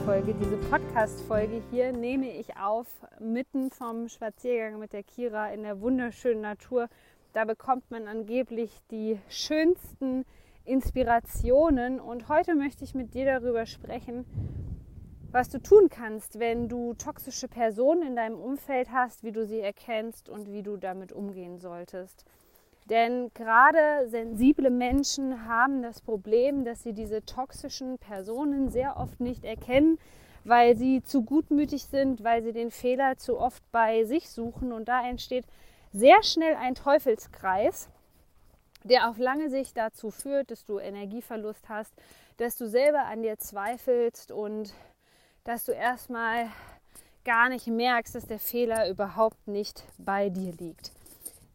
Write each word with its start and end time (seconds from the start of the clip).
Podcast-Folge. 0.00 0.34
Diese 0.34 0.56
Podcast-Folge 0.56 1.62
hier 1.70 1.92
nehme 1.92 2.30
ich 2.30 2.56
auf 2.56 2.86
mitten 3.18 3.70
vom 3.70 4.08
Spaziergang 4.08 4.78
mit 4.78 4.92
der 4.92 5.02
Kira 5.02 5.52
in 5.52 5.62
der 5.62 5.80
wunderschönen 5.80 6.40
Natur. 6.40 6.88
Da 7.34 7.44
bekommt 7.44 7.90
man 7.90 8.08
angeblich 8.08 8.70
die 8.90 9.18
schönsten 9.28 10.24
Inspirationen 10.64 12.00
und 12.00 12.28
heute 12.28 12.54
möchte 12.54 12.82
ich 12.84 12.94
mit 12.94 13.12
dir 13.12 13.26
darüber 13.26 13.66
sprechen, 13.66 14.24
was 15.32 15.50
du 15.50 15.60
tun 15.60 15.88
kannst, 15.90 16.38
wenn 16.38 16.68
du 16.68 16.94
toxische 16.94 17.48
Personen 17.48 18.02
in 18.02 18.16
deinem 18.16 18.40
Umfeld 18.40 18.90
hast, 18.92 19.22
wie 19.22 19.32
du 19.32 19.44
sie 19.44 19.60
erkennst 19.60 20.28
und 20.30 20.50
wie 20.50 20.62
du 20.62 20.78
damit 20.78 21.12
umgehen 21.12 21.58
solltest. 21.58 22.24
Denn 22.90 23.30
gerade 23.34 24.08
sensible 24.08 24.68
Menschen 24.68 25.46
haben 25.46 25.80
das 25.80 26.00
Problem, 26.00 26.64
dass 26.64 26.82
sie 26.82 26.92
diese 26.92 27.24
toxischen 27.24 27.98
Personen 27.98 28.68
sehr 28.68 28.96
oft 28.96 29.20
nicht 29.20 29.44
erkennen, 29.44 29.98
weil 30.42 30.76
sie 30.76 31.00
zu 31.00 31.22
gutmütig 31.22 31.84
sind, 31.84 32.24
weil 32.24 32.42
sie 32.42 32.52
den 32.52 32.72
Fehler 32.72 33.16
zu 33.16 33.38
oft 33.38 33.62
bei 33.70 34.02
sich 34.04 34.28
suchen. 34.28 34.72
Und 34.72 34.88
da 34.88 35.06
entsteht 35.08 35.44
sehr 35.92 36.20
schnell 36.24 36.56
ein 36.56 36.74
Teufelskreis, 36.74 37.88
der 38.82 39.08
auf 39.08 39.18
lange 39.18 39.50
Sicht 39.50 39.76
dazu 39.76 40.10
führt, 40.10 40.50
dass 40.50 40.64
du 40.64 40.80
Energieverlust 40.80 41.68
hast, 41.68 41.94
dass 42.38 42.56
du 42.56 42.66
selber 42.66 43.04
an 43.04 43.22
dir 43.22 43.38
zweifelst 43.38 44.32
und 44.32 44.74
dass 45.44 45.64
du 45.64 45.70
erstmal 45.70 46.48
gar 47.24 47.50
nicht 47.50 47.68
merkst, 47.68 48.16
dass 48.16 48.26
der 48.26 48.40
Fehler 48.40 48.88
überhaupt 48.88 49.46
nicht 49.46 49.84
bei 49.98 50.28
dir 50.28 50.52
liegt. 50.54 50.90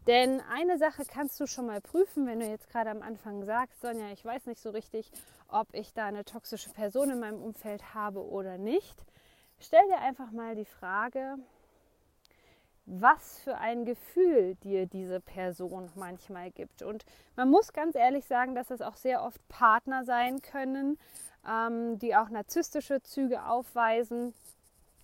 Denn 0.07 0.39
eine 0.41 0.77
Sache 0.77 1.03
kannst 1.05 1.39
du 1.39 1.47
schon 1.47 1.65
mal 1.65 1.81
prüfen, 1.81 2.27
wenn 2.27 2.39
du 2.39 2.45
jetzt 2.45 2.69
gerade 2.69 2.91
am 2.91 3.01
Anfang 3.01 3.43
sagst, 3.43 3.81
Sonja, 3.81 4.11
ich 4.11 4.23
weiß 4.23 4.45
nicht 4.45 4.61
so 4.61 4.69
richtig, 4.69 5.11
ob 5.47 5.67
ich 5.73 5.93
da 5.93 6.05
eine 6.05 6.25
toxische 6.25 6.69
Person 6.69 7.09
in 7.09 7.19
meinem 7.19 7.41
Umfeld 7.41 7.95
habe 7.95 8.23
oder 8.23 8.57
nicht. 8.57 8.95
Stell 9.59 9.85
dir 9.87 9.99
einfach 9.99 10.31
mal 10.31 10.55
die 10.55 10.65
Frage, 10.65 11.37
was 12.85 13.39
für 13.39 13.57
ein 13.57 13.85
Gefühl 13.85 14.55
dir 14.63 14.85
diese 14.85 15.19
Person 15.19 15.89
manchmal 15.95 16.51
gibt. 16.51 16.83
Und 16.83 17.03
man 17.35 17.49
muss 17.49 17.73
ganz 17.73 17.95
ehrlich 17.95 18.25
sagen, 18.25 18.53
dass 18.53 18.69
es 18.69 18.81
auch 18.81 18.95
sehr 18.95 19.23
oft 19.23 19.45
Partner 19.47 20.05
sein 20.05 20.41
können, 20.41 20.99
ähm, 21.49 21.97
die 21.97 22.15
auch 22.15 22.29
narzisstische 22.29 23.01
Züge 23.01 23.45
aufweisen, 23.45 24.35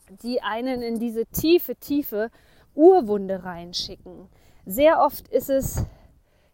die 0.09 0.41
einen 0.43 0.83
in 0.83 0.99
diese 0.99 1.25
tiefe, 1.25 1.75
tiefe 1.75 2.29
Urwunde 2.75 3.43
reinschicken. 3.43 4.29
Sehr 4.65 5.01
oft 5.01 5.27
ist 5.29 5.49
es 5.49 5.85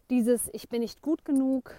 dieses, 0.09 0.49
ich 0.53 0.69
bin 0.69 0.81
nicht 0.81 1.01
gut 1.01 1.25
genug 1.25 1.75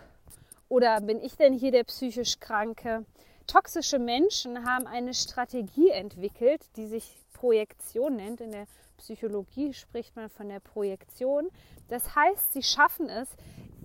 oder 0.68 1.00
bin 1.00 1.20
ich 1.20 1.36
denn 1.36 1.54
hier 1.54 1.70
der 1.72 1.84
psychisch 1.84 2.38
Kranke? 2.38 3.06
Toxische 3.46 3.98
Menschen 3.98 4.66
haben 4.66 4.86
eine 4.86 5.14
Strategie 5.14 5.88
entwickelt, 5.88 6.60
die 6.76 6.86
sich 6.86 7.16
Projektion 7.32 8.16
nennt. 8.16 8.42
In 8.42 8.50
der 8.50 8.66
Psychologie 8.98 9.72
spricht 9.72 10.16
man 10.16 10.28
von 10.28 10.50
der 10.50 10.60
Projektion. 10.60 11.48
Das 11.88 12.14
heißt, 12.14 12.52
sie 12.52 12.62
schaffen 12.62 13.08
es, 13.08 13.28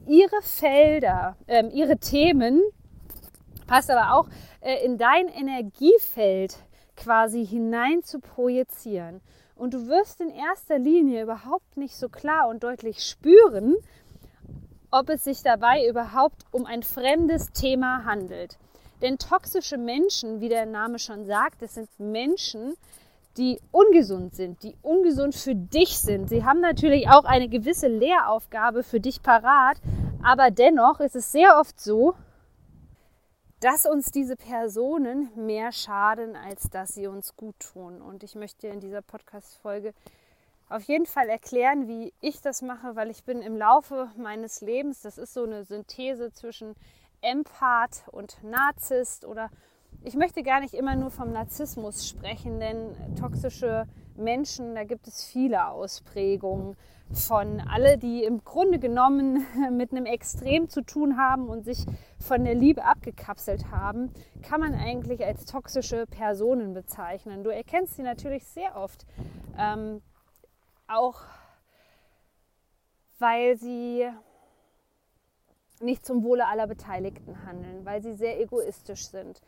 ihre 0.05 0.41
Felder, 0.41 1.37
äh, 1.47 1.65
ihre 1.67 1.97
Themen 1.97 2.61
passt 3.67 3.89
aber 3.89 4.15
auch 4.15 4.27
äh, 4.59 4.83
in 4.83 4.97
dein 4.97 5.29
Energiefeld 5.29 6.57
quasi 6.97 7.45
hinein 7.45 8.03
zu 8.03 8.19
projizieren. 8.19 9.21
Und 9.55 9.73
du 9.73 9.87
wirst 9.87 10.19
in 10.19 10.29
erster 10.29 10.79
Linie 10.79 11.23
überhaupt 11.23 11.77
nicht 11.77 11.95
so 11.95 12.09
klar 12.09 12.47
und 12.49 12.63
deutlich 12.63 13.03
spüren, 13.03 13.75
ob 14.91 15.09
es 15.09 15.23
sich 15.23 15.41
dabei 15.41 15.87
überhaupt 15.87 16.43
um 16.51 16.65
ein 16.65 16.83
fremdes 16.83 17.51
Thema 17.51 18.05
handelt. 18.05 18.57
Denn 19.01 19.17
toxische 19.17 19.77
Menschen, 19.77 20.39
wie 20.39 20.49
der 20.49 20.65
Name 20.65 20.99
schon 20.99 21.25
sagt, 21.25 21.61
das 21.61 21.75
sind 21.75 21.89
Menschen, 21.99 22.75
die 23.37 23.59
ungesund 23.71 24.35
sind, 24.35 24.61
die 24.63 24.75
ungesund 24.81 25.35
für 25.35 25.55
dich 25.55 25.97
sind. 25.97 26.29
Sie 26.29 26.45
haben 26.45 26.61
natürlich 26.61 27.09
auch 27.09 27.25
eine 27.25 27.49
gewisse 27.49 27.87
Lehraufgabe 27.87 28.83
für 28.83 28.99
dich 28.99 29.23
parat, 29.23 29.77
aber 30.23 30.51
dennoch 30.51 30.99
ist 30.99 31.15
es 31.15 31.31
sehr 31.31 31.59
oft 31.59 31.79
so, 31.79 32.13
dass 33.63 33.85
uns 33.85 34.11
diese 34.11 34.35
Personen 34.35 35.29
mehr 35.37 35.71
schaden, 35.71 36.35
als 36.35 36.69
dass 36.69 36.93
sie 36.95 37.07
uns 37.07 37.37
gut 37.37 37.57
tun. 37.59 38.01
Und 38.01 38.21
ich 38.23 38.35
möchte 38.35 38.67
in 38.67 38.81
dieser 38.81 39.01
Podcast-Folge 39.01 39.93
auf 40.67 40.83
jeden 40.83 41.05
Fall 41.05 41.29
erklären, 41.29 41.87
wie 41.87 42.11
ich 42.19 42.41
das 42.41 42.61
mache, 42.61 42.97
weil 42.97 43.09
ich 43.09 43.23
bin 43.23 43.41
im 43.41 43.55
Laufe 43.55 44.09
meines 44.17 44.59
Lebens, 44.59 45.01
das 45.01 45.17
ist 45.17 45.33
so 45.33 45.43
eine 45.43 45.63
Synthese 45.63 46.33
zwischen 46.33 46.75
Empath 47.21 48.03
und 48.11 48.43
Narzisst 48.43 49.23
oder 49.23 49.49
ich 50.03 50.15
möchte 50.15 50.43
gar 50.43 50.59
nicht 50.59 50.73
immer 50.73 50.97
nur 50.97 51.09
vom 51.09 51.31
Narzissmus 51.31 52.05
sprechen, 52.05 52.59
denn 52.59 53.15
toxische 53.17 53.87
Menschen, 54.17 54.75
da 54.75 54.83
gibt 54.83 55.07
es 55.07 55.23
viele 55.23 55.67
Ausprägungen 55.69 56.75
von 57.15 57.61
alle, 57.61 57.97
die 57.97 58.23
im 58.23 58.43
Grunde 58.43 58.79
genommen 58.79 59.45
mit 59.71 59.91
einem 59.91 60.05
Extrem 60.05 60.69
zu 60.69 60.81
tun 60.81 61.17
haben 61.17 61.47
und 61.47 61.63
sich 61.65 61.85
von 62.19 62.43
der 62.43 62.55
Liebe 62.55 62.83
abgekapselt 62.83 63.71
haben, 63.71 64.11
kann 64.41 64.59
man 64.59 64.73
eigentlich 64.73 65.23
als 65.25 65.45
toxische 65.45 66.05
Personen 66.07 66.73
bezeichnen. 66.73 67.43
Du 67.43 67.49
erkennst 67.49 67.95
sie 67.95 68.03
natürlich 68.03 68.45
sehr 68.45 68.75
oft, 68.75 69.05
ähm, 69.57 70.01
auch 70.87 71.21
weil 73.19 73.57
sie 73.57 74.07
nicht 75.79 76.05
zum 76.05 76.23
Wohle 76.23 76.47
aller 76.47 76.67
Beteiligten 76.67 77.45
handeln, 77.45 77.85
weil 77.85 78.01
sie 78.01 78.13
sehr 78.13 78.39
egoistisch 78.39 79.07
sind, 79.07 79.41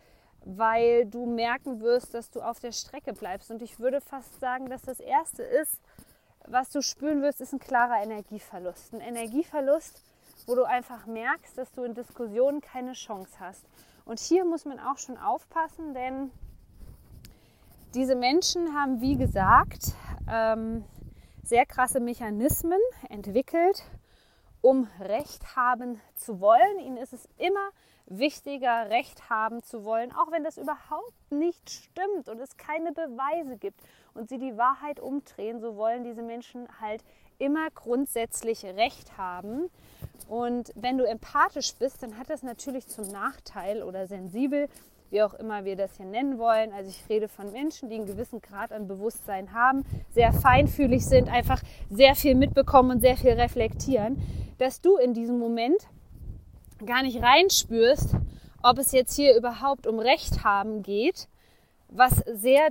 weil 0.43 1.05
du 1.05 1.25
merken 1.25 1.81
wirst, 1.81 2.13
dass 2.13 2.29
du 2.29 2.41
auf 2.41 2.59
der 2.59 2.71
Strecke 2.71 3.13
bleibst. 3.13 3.51
Und 3.51 3.61
ich 3.61 3.79
würde 3.79 4.01
fast 4.01 4.39
sagen, 4.39 4.69
dass 4.69 4.83
das 4.83 4.99
Erste 4.99 5.43
ist, 5.43 5.81
was 6.47 6.69
du 6.69 6.81
spüren 6.81 7.21
wirst, 7.21 7.41
ist 7.41 7.53
ein 7.53 7.59
klarer 7.59 8.01
Energieverlust. 8.03 8.93
Ein 8.93 9.01
Energieverlust, 9.01 10.03
wo 10.45 10.55
du 10.55 10.63
einfach 10.63 11.05
merkst, 11.05 11.57
dass 11.57 11.71
du 11.71 11.83
in 11.83 11.93
Diskussionen 11.93 12.61
keine 12.61 12.93
Chance 12.93 13.39
hast. 13.39 13.65
Und 14.05 14.19
hier 14.19 14.45
muss 14.45 14.65
man 14.65 14.79
auch 14.79 14.97
schon 14.97 15.17
aufpassen, 15.17 15.93
denn 15.93 16.31
diese 17.95 18.15
Menschen 18.15 18.75
haben, 18.75 19.01
wie 19.01 19.15
gesagt, 19.17 19.93
ähm, 20.29 20.83
sehr 21.43 21.65
krasse 21.65 21.99
Mechanismen 21.99 22.79
entwickelt, 23.09 23.83
um 24.65 24.87
Recht 24.99 25.55
haben 25.55 26.01
zu 26.15 26.41
wollen. 26.41 26.79
Ihnen 26.79 26.97
ist 26.97 27.13
es 27.13 27.29
immer 27.37 27.69
wichtiger, 28.07 28.89
Recht 28.89 29.29
haben 29.29 29.61
zu 29.61 29.85
wollen, 29.85 30.11
auch 30.11 30.31
wenn 30.31 30.43
das 30.43 30.57
überhaupt 30.57 31.13
nicht 31.29 31.69
stimmt 31.69 32.29
und 32.29 32.39
es 32.39 32.57
keine 32.57 32.91
Beweise 32.91 33.57
gibt 33.57 33.79
und 34.15 34.27
sie 34.27 34.39
die 34.39 34.57
Wahrheit 34.57 34.99
umdrehen, 34.99 35.59
so 35.59 35.75
wollen 35.75 36.03
diese 36.03 36.23
Menschen 36.23 36.67
halt 36.81 37.03
immer 37.37 37.69
grundsätzlich 37.75 38.65
Recht 38.65 39.19
haben. 39.19 39.69
Und 40.27 40.71
wenn 40.73 40.97
du 40.97 41.03
empathisch 41.03 41.75
bist, 41.75 42.01
dann 42.01 42.17
hat 42.17 42.31
das 42.31 42.41
natürlich 42.41 42.87
zum 42.87 43.07
Nachteil 43.09 43.83
oder 43.83 44.07
sensibel, 44.07 44.67
wie 45.09 45.21
auch 45.21 45.33
immer 45.33 45.65
wir 45.65 45.75
das 45.75 45.97
hier 45.97 46.05
nennen 46.05 46.37
wollen. 46.37 46.71
Also 46.73 46.89
ich 46.89 47.03
rede 47.09 47.27
von 47.27 47.51
Menschen, 47.51 47.89
die 47.89 47.95
einen 47.95 48.05
gewissen 48.05 48.41
Grad 48.41 48.71
an 48.71 48.87
Bewusstsein 48.87 49.53
haben, 49.53 49.83
sehr 50.09 50.33
feinfühlig 50.33 51.05
sind, 51.05 51.29
einfach 51.29 51.61
sehr 51.89 52.15
viel 52.15 52.35
mitbekommen 52.35 52.91
und 52.91 53.01
sehr 53.01 53.17
viel 53.17 53.31
reflektieren, 53.31 54.21
dass 54.57 54.81
du 54.81 54.97
in 54.97 55.13
diesem 55.13 55.39
Moment 55.39 55.87
gar 56.85 57.03
nicht 57.03 57.21
reinspürst, 57.21 58.15
ob 58.63 58.79
es 58.79 58.91
jetzt 58.91 59.15
hier 59.15 59.35
überhaupt 59.37 59.87
um 59.87 59.99
Recht 59.99 60.43
haben 60.43 60.81
geht, 60.81 61.27
was 61.89 62.23
sehr 62.33 62.69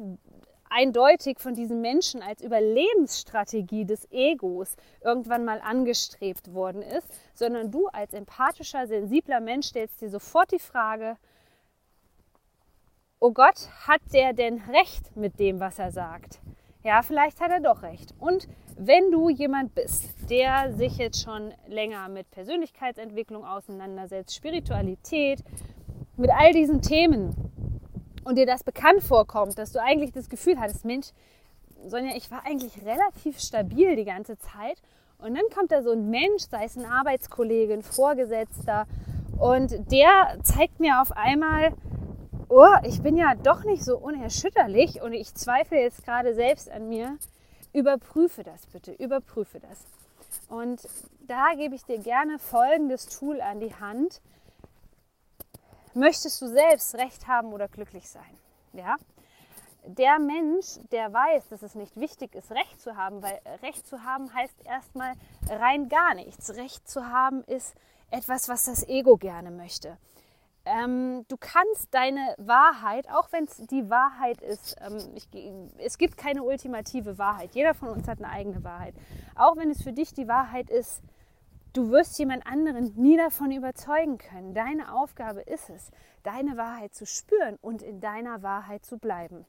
eindeutig 0.69 1.39
von 1.39 1.55
diesen 1.55 1.81
Menschen 1.81 2.21
als 2.21 2.43
Überlebensstrategie 2.43 3.85
des 3.85 4.11
Egos 4.11 4.77
irgendwann 5.03 5.45
mal 5.45 5.61
angestrebt 5.61 6.53
worden 6.53 6.83
ist, 6.83 7.07
sondern 7.35 7.71
du 7.71 7.87
als 7.89 8.13
empathischer, 8.13 8.87
sensibler 8.87 9.41
Mensch 9.41 9.69
stellst 9.69 10.01
dir 10.01 10.11
sofort 10.11 10.51
die 10.51 10.59
Frage, 10.59 11.17
oh 13.25 13.31
Gott, 13.32 13.71
hat 13.87 14.03
der 14.12 14.35
denn 14.35 14.61
recht 14.71 15.17
mit 15.17 15.41
dem, 15.41 15.59
was 15.59 15.79
er 15.79 15.91
sagt? 15.91 16.41
Ja, 16.82 17.00
vielleicht 17.00 17.41
hat 17.41 17.50
er 17.50 17.61
doch 17.61 17.82
recht. 17.82 18.12
Und 18.19 18.47
wenn 18.76 19.11
du 19.11 19.31
jemand 19.31 19.75
bist, 19.75 20.15
der 20.29 20.75
sich 20.75 20.99
jetzt 20.99 21.23
schon 21.23 21.55
länger 21.67 22.11
mit 22.11 22.31
Persönlichkeitsentwicklung 22.32 23.43
auseinandersetzt, 23.47 24.35
Spiritualität, 24.35 25.43
mit 26.19 26.29
all 26.38 26.53
diesen 26.53 26.82
Themen 26.82 27.35
und 28.25 28.37
dir 28.37 28.44
das 28.44 28.62
bekannt 28.62 29.03
vorkommt, 29.03 29.56
dass 29.56 29.73
du 29.73 29.81
eigentlich 29.81 30.12
das 30.12 30.29
Gefühl 30.29 30.61
hattest, 30.61 30.85
Mensch, 30.85 31.06
Sonja, 31.87 32.15
ich 32.15 32.31
war 32.31 32.44
eigentlich 32.44 32.85
relativ 32.85 33.41
stabil 33.41 33.97
die 33.97 34.05
ganze 34.05 34.37
Zeit. 34.37 34.82
Und 35.17 35.35
dann 35.35 35.44
kommt 35.55 35.73
da 35.73 35.82
so 35.82 35.93
ein 35.93 36.11
Mensch, 36.11 36.43
sei 36.50 36.65
es 36.65 36.76
ein 36.76 36.85
Arbeitskollege, 36.85 37.73
ein 37.73 37.82
Vorgesetzter, 37.82 38.87
und 39.38 39.91
der 39.91 40.38
zeigt 40.43 40.79
mir 40.79 41.00
auf 41.00 41.11
einmal, 41.12 41.73
oh, 42.49 42.75
ich 42.85 43.02
bin 43.02 43.17
ja 43.17 43.35
doch 43.35 43.64
nicht 43.64 43.85
so 43.85 43.99
unerschütterlich 43.99 45.02
und 45.02 45.12
ich 45.12 45.35
zweifle 45.35 45.81
jetzt 45.81 46.05
gerade 46.05 46.35
selbst 46.35 46.70
an 46.70 46.88
mir. 46.88 47.17
Überprüfe 47.73 48.43
das 48.43 48.67
bitte, 48.67 48.93
überprüfe 48.93 49.61
das. 49.61 49.85
Und 50.49 50.88
da 51.26 51.55
gebe 51.56 51.75
ich 51.75 51.85
dir 51.85 51.99
gerne 51.99 52.38
folgendes 52.38 53.06
Tool 53.06 53.41
an 53.41 53.61
die 53.61 53.75
Hand. 53.75 54.20
Möchtest 55.94 56.41
du 56.43 56.49
selbst 56.49 56.94
Recht 56.96 57.26
haben 57.26 57.52
oder 57.52 57.69
glücklich 57.69 58.08
sein? 58.08 58.38
Ja? 58.73 58.97
Der 59.87 60.19
Mensch, 60.19 60.79
der 60.93 61.12
weiß, 61.12 61.49
dass 61.49 61.62
es 61.62 61.75
nicht 61.75 61.97
wichtig 61.97 62.35
ist, 62.35 62.50
Recht 62.50 62.81
zu 62.81 62.97
haben, 62.97 63.23
weil 63.23 63.38
Recht 63.62 63.87
zu 63.87 64.02
haben 64.02 64.32
heißt 64.32 64.64
erstmal 64.64 65.12
rein 65.49 65.88
gar 65.88 66.14
nichts. 66.14 66.55
Recht 66.56 66.88
zu 66.88 67.06
haben 67.08 67.44
ist 67.44 67.75
etwas, 68.11 68.49
was 68.49 68.64
das 68.64 68.87
Ego 68.88 69.17
gerne 69.17 69.50
möchte. 69.50 69.99
Ähm, 70.66 71.26
du 71.28 71.37
kannst 71.37 71.93
deine 71.93 72.34
Wahrheit, 72.38 73.08
auch 73.11 73.31
wenn 73.32 73.44
es 73.44 73.56
die 73.66 73.90
Wahrheit 73.90 74.40
ist, 74.40 74.76
ähm, 74.81 74.99
ich, 75.14 75.28
es 75.78 75.99
gibt 75.99 76.16
keine 76.16 76.43
ultimative 76.43 77.19
Wahrheit. 77.19 77.55
Jeder 77.55 77.75
von 77.75 77.90
uns 77.90 78.08
hat 78.08 78.19
eine 78.19 78.31
eigene 78.31 78.64
Wahrheit. 78.64 78.94
Auch 79.34 79.56
wenn 79.56 79.70
es 79.70 79.82
für 79.82 79.93
dich 79.93 80.14
die 80.14 80.26
Wahrheit 80.26 80.70
ist, 80.70 81.02
du 81.75 81.90
wirst 81.90 82.19
jemand 82.19 82.46
anderen 82.46 82.94
nie 82.96 83.16
davon 83.16 83.50
überzeugen 83.50 84.16
können. 84.16 84.55
Deine 84.55 84.94
Aufgabe 84.94 85.43
ist 85.43 85.69
es, 85.69 85.90
deine 86.22 86.56
Wahrheit 86.56 86.94
zu 86.94 87.05
spüren 87.05 87.58
und 87.61 87.82
in 87.82 88.00
deiner 88.00 88.43
Wahrheit 88.43 88.87
zu 88.87 88.96
bleiben. 88.96 89.44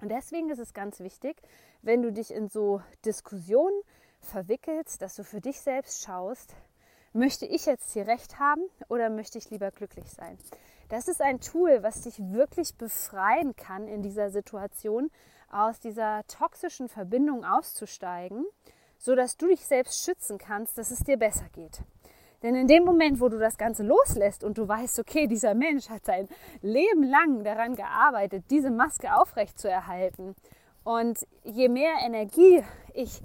Und 0.00 0.10
deswegen 0.10 0.48
ist 0.48 0.60
es 0.60 0.72
ganz 0.72 1.00
wichtig, 1.00 1.36
wenn 1.82 2.02
du 2.02 2.10
dich 2.12 2.32
in 2.32 2.48
so 2.48 2.80
Diskussionen 3.04 3.82
verwickelst, 4.20 5.02
dass 5.02 5.16
du 5.16 5.24
für 5.24 5.40
dich 5.40 5.60
selbst 5.60 6.02
schaust, 6.02 6.54
möchte 7.18 7.46
ich 7.46 7.66
jetzt 7.66 7.92
hier 7.92 8.06
recht 8.06 8.38
haben 8.38 8.62
oder 8.88 9.10
möchte 9.10 9.38
ich 9.38 9.50
lieber 9.50 9.70
glücklich 9.70 10.10
sein? 10.10 10.38
Das 10.88 11.08
ist 11.08 11.20
ein 11.20 11.40
Tool, 11.40 11.82
was 11.82 12.02
dich 12.02 12.18
wirklich 12.18 12.76
befreien 12.76 13.54
kann 13.56 13.88
in 13.88 14.00
dieser 14.02 14.30
Situation, 14.30 15.10
aus 15.50 15.80
dieser 15.80 16.22
toxischen 16.28 16.88
Verbindung 16.88 17.44
auszusteigen, 17.44 18.44
so 18.98 19.14
dass 19.14 19.36
du 19.36 19.48
dich 19.48 19.66
selbst 19.66 20.04
schützen 20.04 20.38
kannst, 20.38 20.78
dass 20.78 20.90
es 20.90 21.00
dir 21.00 21.16
besser 21.16 21.46
geht. 21.52 21.82
Denn 22.42 22.54
in 22.54 22.68
dem 22.68 22.84
Moment, 22.84 23.20
wo 23.20 23.28
du 23.28 23.38
das 23.38 23.58
Ganze 23.58 23.82
loslässt 23.82 24.44
und 24.44 24.58
du 24.58 24.68
weißt, 24.68 24.98
okay, 25.00 25.26
dieser 25.26 25.54
Mensch 25.54 25.88
hat 25.88 26.04
sein 26.04 26.28
Leben 26.62 27.02
lang 27.02 27.42
daran 27.42 27.74
gearbeitet, 27.74 28.44
diese 28.50 28.70
Maske 28.70 29.14
aufrecht 29.14 29.58
zu 29.58 29.68
erhalten. 29.68 30.36
Und 30.84 31.26
je 31.42 31.68
mehr 31.68 31.94
Energie 32.04 32.62
ich 32.94 33.20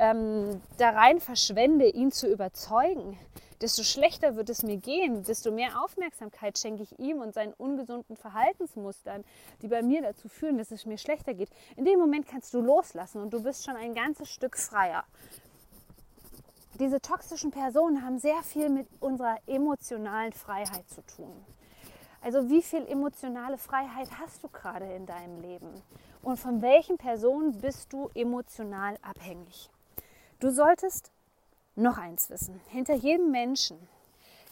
ähm, 0.00 0.62
da 0.78 0.90
rein 0.90 1.20
verschwende, 1.20 1.86
ihn 1.86 2.10
zu 2.10 2.26
überzeugen, 2.26 3.18
desto 3.60 3.82
schlechter 3.82 4.34
wird 4.34 4.48
es 4.48 4.62
mir 4.62 4.78
gehen, 4.78 5.22
desto 5.22 5.52
mehr 5.52 5.82
Aufmerksamkeit 5.84 6.58
schenke 6.58 6.82
ich 6.82 6.98
ihm 6.98 7.20
und 7.20 7.34
seinen 7.34 7.52
ungesunden 7.52 8.16
Verhaltensmustern, 8.16 9.24
die 9.60 9.68
bei 9.68 9.82
mir 9.82 10.00
dazu 10.00 10.28
führen, 10.28 10.56
dass 10.56 10.70
es 10.70 10.86
mir 10.86 10.96
schlechter 10.96 11.34
geht. 11.34 11.50
In 11.76 11.84
dem 11.84 11.98
Moment 11.98 12.26
kannst 12.26 12.54
du 12.54 12.62
loslassen 12.62 13.20
und 13.20 13.34
du 13.34 13.42
bist 13.42 13.64
schon 13.64 13.76
ein 13.76 13.94
ganzes 13.94 14.30
Stück 14.30 14.56
freier. 14.56 15.04
Diese 16.78 17.02
toxischen 17.02 17.50
Personen 17.50 18.02
haben 18.02 18.18
sehr 18.18 18.42
viel 18.42 18.70
mit 18.70 18.88
unserer 19.00 19.36
emotionalen 19.46 20.32
Freiheit 20.32 20.88
zu 20.88 21.02
tun. 21.02 21.44
Also 22.22 22.48
wie 22.48 22.62
viel 22.62 22.86
emotionale 22.86 23.58
Freiheit 23.58 24.08
hast 24.18 24.42
du 24.42 24.48
gerade 24.48 24.90
in 24.94 25.04
deinem 25.04 25.42
Leben? 25.42 25.82
Und 26.22 26.38
von 26.38 26.62
welchen 26.62 26.96
Personen 26.96 27.60
bist 27.60 27.92
du 27.92 28.08
emotional 28.14 28.96
abhängig? 29.02 29.68
Du 30.40 30.50
solltest 30.50 31.12
noch 31.76 31.98
eins 31.98 32.30
wissen. 32.30 32.62
Hinter 32.70 32.94
jedem 32.94 33.30
Menschen, 33.30 33.76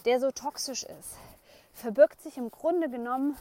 der 0.04 0.20
so 0.20 0.30
toxisch 0.30 0.82
ist, 0.82 1.16
verbirgt 1.72 2.20
sich 2.20 2.36
im 2.36 2.50
Grunde 2.50 2.90
genommen 2.90 3.38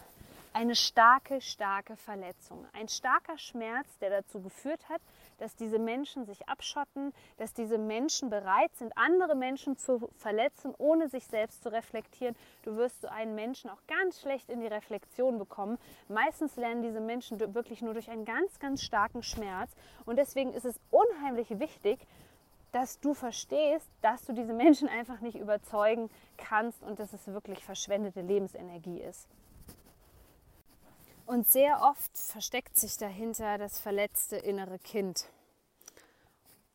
eine 0.54 0.76
starke, 0.76 1.42
starke 1.42 1.98
Verletzung. 1.98 2.66
Ein 2.72 2.88
starker 2.88 3.38
Schmerz, 3.38 3.86
der 4.00 4.10
dazu 4.10 4.42
geführt 4.42 4.88
hat, 4.90 5.02
dass 5.38 5.56
diese 5.56 5.78
Menschen 5.78 6.26
sich 6.26 6.48
abschotten, 6.50 7.14
dass 7.38 7.54
diese 7.54 7.78
Menschen 7.78 8.30
bereit 8.30 8.72
sind, 8.76 8.98
andere 8.98 9.36
Menschen 9.36 9.78
zu 9.78 10.10
verletzen, 10.16 10.74
ohne 10.78 11.10
sich 11.10 11.28
selbst 11.28 11.62
zu 11.62 11.72
reflektieren. 11.72 12.36
Du 12.64 12.76
wirst 12.76 13.02
so 13.02 13.08
einen 13.08 13.36
Menschen 13.36 13.70
auch 13.70 13.82
ganz 13.88 14.20
schlecht 14.22 14.50
in 14.50 14.62
die 14.62 14.68
Reflexion 14.68 15.38
bekommen. 15.38 15.78
Meistens 16.08 16.56
lernen 16.56 16.82
diese 16.82 17.02
Menschen 17.02 17.40
wirklich 17.54 17.82
nur 17.84 17.94
durch 17.94 18.10
einen 18.10 18.26
ganz, 18.26 18.58
ganz 18.58 18.82
starken 18.82 19.22
Schmerz. 19.22 19.70
Und 20.06 20.16
deswegen 20.16 20.54
ist 20.54 20.66
es 20.66 20.80
unheimlich 20.90 21.60
wichtig, 21.60 22.00
dass 22.78 23.00
du 23.00 23.16
verstehst, 23.16 23.90
dass 24.04 24.22
du 24.22 24.34
diese 24.34 24.54
Menschen 24.54 24.88
einfach 24.88 25.20
nicht 25.20 25.36
überzeugen 25.36 26.12
kannst 26.38 26.84
und 26.84 27.00
dass 27.00 27.12
es 27.12 27.26
wirklich 27.26 27.64
verschwendete 27.64 28.22
Lebensenergie 28.22 29.02
ist. 29.02 29.28
Und 31.26 31.48
sehr 31.48 31.82
oft 31.82 32.16
versteckt 32.16 32.78
sich 32.78 32.96
dahinter 32.98 33.58
das 33.58 33.80
verletzte 33.80 34.36
innere 34.38 34.78
Kind. 34.78 35.28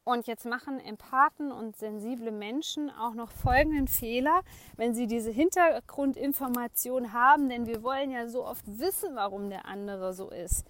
Und 0.03 0.27
jetzt 0.27 0.45
machen 0.45 0.81
Empathen 0.81 1.53
und 1.53 1.77
sensible 1.77 2.33
Menschen 2.33 2.91
auch 2.91 3.15
noch 3.15 3.31
folgenden 3.31 3.87
Fehler, 3.87 4.41
wenn 4.77 4.95
sie 4.95 5.07
diese 5.07 5.31
Hintergrundinformation 5.31 7.13
haben, 7.13 7.49
denn 7.49 7.67
wir 7.67 7.85
wollen 7.85 8.11
ja 8.11 8.27
so 8.27 8.45
oft 8.45 8.65
wissen, 8.67 9.15
warum 9.15 9.51
der 9.51 9.67
andere 9.67 10.15
so 10.15 10.31
ist. 10.31 10.65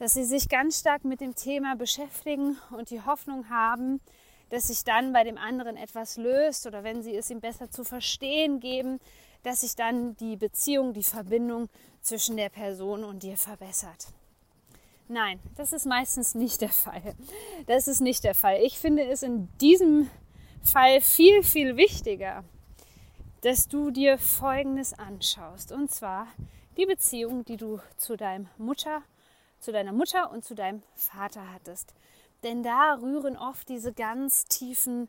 Dass 0.00 0.14
sie 0.14 0.24
sich 0.24 0.48
ganz 0.48 0.80
stark 0.80 1.04
mit 1.04 1.20
dem 1.20 1.36
Thema 1.36 1.76
beschäftigen 1.76 2.58
und 2.76 2.90
die 2.90 3.02
Hoffnung 3.02 3.48
haben, 3.48 4.00
dass 4.50 4.68
sich 4.68 4.84
dann 4.84 5.12
bei 5.12 5.24
dem 5.24 5.38
anderen 5.38 5.76
etwas 5.76 6.16
löst 6.16 6.66
oder 6.66 6.84
wenn 6.84 7.02
sie 7.02 7.16
es 7.16 7.30
ihm 7.30 7.40
besser 7.40 7.70
zu 7.70 7.84
verstehen 7.84 8.60
geben, 8.60 9.00
dass 9.42 9.62
sich 9.62 9.74
dann 9.74 10.16
die 10.16 10.36
Beziehung, 10.36 10.92
die 10.92 11.02
Verbindung 11.02 11.68
zwischen 12.02 12.36
der 12.36 12.50
Person 12.50 13.04
und 13.04 13.22
dir 13.22 13.36
verbessert. 13.36 14.08
Nein, 15.08 15.40
das 15.56 15.72
ist 15.72 15.86
meistens 15.86 16.34
nicht 16.34 16.60
der 16.60 16.68
Fall. 16.68 17.14
Das 17.66 17.88
ist 17.88 18.00
nicht 18.00 18.22
der 18.22 18.34
Fall. 18.34 18.60
Ich 18.62 18.78
finde 18.78 19.04
es 19.04 19.22
in 19.22 19.48
diesem 19.60 20.08
Fall 20.62 21.00
viel, 21.00 21.42
viel 21.42 21.76
wichtiger, 21.76 22.44
dass 23.40 23.66
du 23.66 23.90
dir 23.90 24.18
Folgendes 24.18 24.96
anschaust. 24.96 25.72
Und 25.72 25.90
zwar 25.90 26.28
die 26.76 26.86
Beziehung, 26.86 27.44
die 27.44 27.56
du 27.56 27.80
zu 27.96 28.16
deinem 28.16 28.48
Mutter, 28.56 29.02
zu 29.58 29.72
deiner 29.72 29.92
Mutter 29.92 30.30
und 30.30 30.44
zu 30.44 30.54
deinem 30.54 30.82
Vater 30.94 31.52
hattest. 31.52 31.94
Denn 32.42 32.62
da 32.62 32.94
rühren 32.94 33.36
oft 33.36 33.68
diese 33.68 33.92
ganz 33.92 34.44
tiefen 34.44 35.08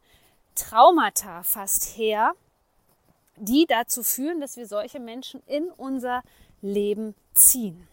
Traumata 0.56 1.44
fast 1.44 1.98
her, 1.98 2.34
die 3.38 3.66
dazu 3.66 4.04
führen, 4.04 4.42
dass 4.42 4.58
wir 4.58 4.68
solche 4.68 5.00
Menschen 5.00 5.42
in 5.46 5.70
unser 5.72 6.24
Leben 6.62 7.16
ziehen. 7.34 7.88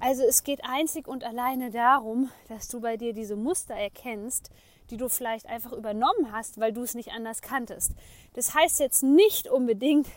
Also 0.00 0.22
es 0.22 0.44
geht 0.44 0.64
einzig 0.64 1.06
und 1.06 1.24
alleine 1.24 1.70
darum, 1.70 2.30
dass 2.48 2.68
du 2.68 2.80
bei 2.80 2.96
dir 2.96 3.12
diese 3.12 3.36
Muster 3.36 3.74
erkennst, 3.74 4.50
die 4.88 4.96
du 4.96 5.08
vielleicht 5.08 5.46
einfach 5.46 5.72
übernommen 5.72 6.32
hast, 6.32 6.58
weil 6.58 6.72
du 6.72 6.82
es 6.82 6.94
nicht 6.94 7.12
anders 7.12 7.42
kanntest. 7.42 7.92
Das 8.32 8.54
heißt 8.54 8.80
jetzt 8.80 9.02
nicht 9.02 9.46
unbedingt, 9.46 10.08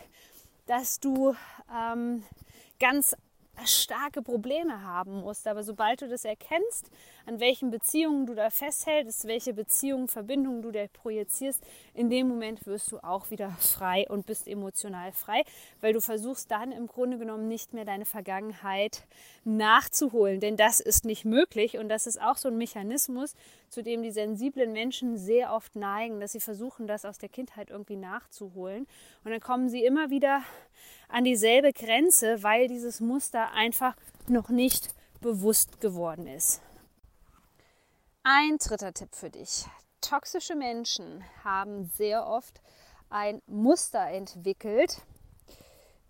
dass 0.66 1.00
du 1.00 1.36
ähm, 1.70 2.24
ganz 2.80 3.14
starke 3.64 4.22
Probleme 4.22 4.82
haben 4.82 5.20
musst. 5.20 5.46
Aber 5.46 5.62
sobald 5.62 6.02
du 6.02 6.08
das 6.08 6.24
erkennst, 6.24 6.90
an 7.26 7.40
welchen 7.40 7.70
Beziehungen 7.70 8.26
du 8.26 8.34
da 8.34 8.50
festhältst, 8.50 9.26
welche 9.26 9.54
Beziehungen, 9.54 10.08
Verbindungen 10.08 10.62
du 10.62 10.70
da 10.70 10.86
projizierst, 10.92 11.62
in 11.94 12.10
dem 12.10 12.28
Moment 12.28 12.66
wirst 12.66 12.92
du 12.92 12.98
auch 12.98 13.30
wieder 13.30 13.50
frei 13.58 14.06
und 14.08 14.26
bist 14.26 14.46
emotional 14.46 15.12
frei, 15.12 15.42
weil 15.80 15.92
du 15.92 16.00
versuchst 16.00 16.50
dann 16.50 16.72
im 16.72 16.86
Grunde 16.86 17.18
genommen 17.18 17.48
nicht 17.48 17.72
mehr 17.72 17.84
deine 17.84 18.04
Vergangenheit 18.04 19.06
nachzuholen, 19.44 20.40
denn 20.40 20.56
das 20.56 20.80
ist 20.80 21.04
nicht 21.04 21.24
möglich 21.24 21.78
und 21.78 21.88
das 21.88 22.06
ist 22.06 22.20
auch 22.20 22.36
so 22.36 22.48
ein 22.48 22.58
Mechanismus, 22.58 23.34
zu 23.68 23.82
dem 23.82 24.02
die 24.02 24.12
sensiblen 24.12 24.72
Menschen 24.72 25.16
sehr 25.16 25.52
oft 25.52 25.74
neigen, 25.76 26.20
dass 26.20 26.32
sie 26.32 26.40
versuchen, 26.40 26.86
das 26.86 27.04
aus 27.04 27.18
der 27.18 27.28
Kindheit 27.28 27.70
irgendwie 27.70 27.96
nachzuholen. 27.96 28.86
Und 29.24 29.30
dann 29.30 29.40
kommen 29.40 29.68
sie 29.68 29.84
immer 29.84 30.10
wieder 30.10 30.42
an 31.08 31.24
dieselbe 31.24 31.72
Grenze, 31.72 32.42
weil 32.42 32.68
dieses 32.68 33.00
Muster 33.00 33.52
einfach 33.52 33.96
noch 34.28 34.48
nicht 34.48 34.94
bewusst 35.20 35.80
geworden 35.80 36.26
ist. 36.26 36.60
Ein 38.26 38.56
dritter 38.56 38.94
Tipp 38.94 39.14
für 39.14 39.28
dich. 39.28 39.66
Toxische 40.00 40.54
Menschen 40.54 41.22
haben 41.44 41.84
sehr 41.84 42.26
oft 42.26 42.62
ein 43.10 43.42
Muster 43.46 44.08
entwickelt, 44.08 45.02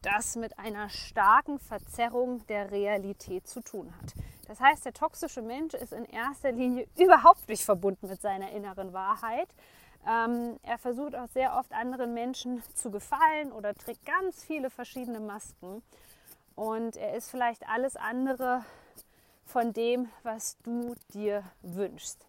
das 0.00 0.37
mit 0.37 0.56
einer 0.56 0.88
starken 0.90 1.59
Verzerrung 1.59 2.47
der 2.47 2.71
Realität 2.71 3.49
zu 3.49 3.61
tun 3.62 3.92
hat. 4.00 4.14
Das 4.47 4.61
heißt, 4.61 4.85
der 4.85 4.92
toxische 4.92 5.42
Mensch 5.42 5.75
ist 5.75 5.92
in 5.92 6.04
erster 6.04 6.52
Linie 6.52 6.87
überhaupt 6.97 7.49
nicht 7.49 7.64
verbunden 7.64 8.06
mit 8.09 8.23
seiner 8.23 8.52
inneren 8.52 8.92
Wahrheit, 8.92 9.49
ähm, 10.06 10.61
er 10.62 10.78
versucht 10.78 11.16
auch 11.16 11.26
sehr 11.26 11.56
oft 11.56 11.73
anderen 11.73 12.14
Menschen 12.14 12.62
zu 12.76 12.92
gefallen 12.92 13.50
oder 13.50 13.75
trägt 13.75 14.06
ganz 14.06 14.44
viele 14.44 14.71
verschiedene 14.71 15.18
Masken. 15.18 15.83
Und 16.54 16.97
er 16.97 17.16
ist 17.16 17.28
vielleicht 17.28 17.68
alles 17.68 17.97
andere 17.97 18.64
von 19.45 19.73
dem, 19.73 20.09
was 20.23 20.59
du 20.63 20.95
dir 21.13 21.45
wünschst. 21.63 22.27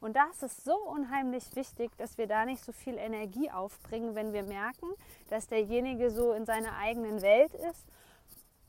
Und 0.00 0.14
das 0.14 0.42
ist 0.42 0.64
so 0.64 0.76
unheimlich 0.76 1.44
wichtig, 1.56 1.90
dass 1.96 2.18
wir 2.18 2.28
da 2.28 2.44
nicht 2.44 2.64
so 2.64 2.72
viel 2.72 2.96
Energie 2.96 3.50
aufbringen, 3.50 4.14
wenn 4.14 4.32
wir 4.32 4.44
merken, 4.44 4.86
dass 5.28 5.48
derjenige 5.48 6.10
so 6.10 6.32
in 6.32 6.46
seiner 6.46 6.76
eigenen 6.76 7.20
Welt 7.20 7.52
ist 7.54 7.84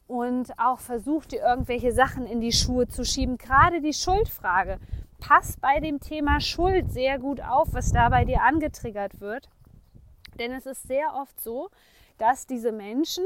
und 0.08 0.58
auch 0.58 0.79
versucht, 0.79 1.32
dir 1.32 1.41
irgendwelche 1.41 1.91
Sachen 1.91 2.25
in 2.25 2.41
die 2.41 2.51
Schuhe 2.51 2.88
zu 2.88 3.06
schieben. 3.06 3.38
Gerade 3.38 3.79
die 3.79 3.94
Schuldfrage. 3.94 4.79
Pass 5.20 5.58
bei 5.58 5.79
dem 5.79 6.00
Thema 6.00 6.41
Schuld 6.41 6.91
sehr 6.91 7.20
gut 7.20 7.41
auf, 7.41 7.74
was 7.74 7.91
da 7.91 8.10
bei 8.10 8.25
dir 8.25 8.41
angetriggert 8.41 9.20
wird. 9.20 9.50
Denn 10.39 10.51
es 10.51 10.65
ist 10.65 10.88
sehr 10.88 11.13
oft 11.13 11.39
so, 11.39 11.70
dass 12.18 12.48
diese 12.48 12.72
Menschen 12.72 13.25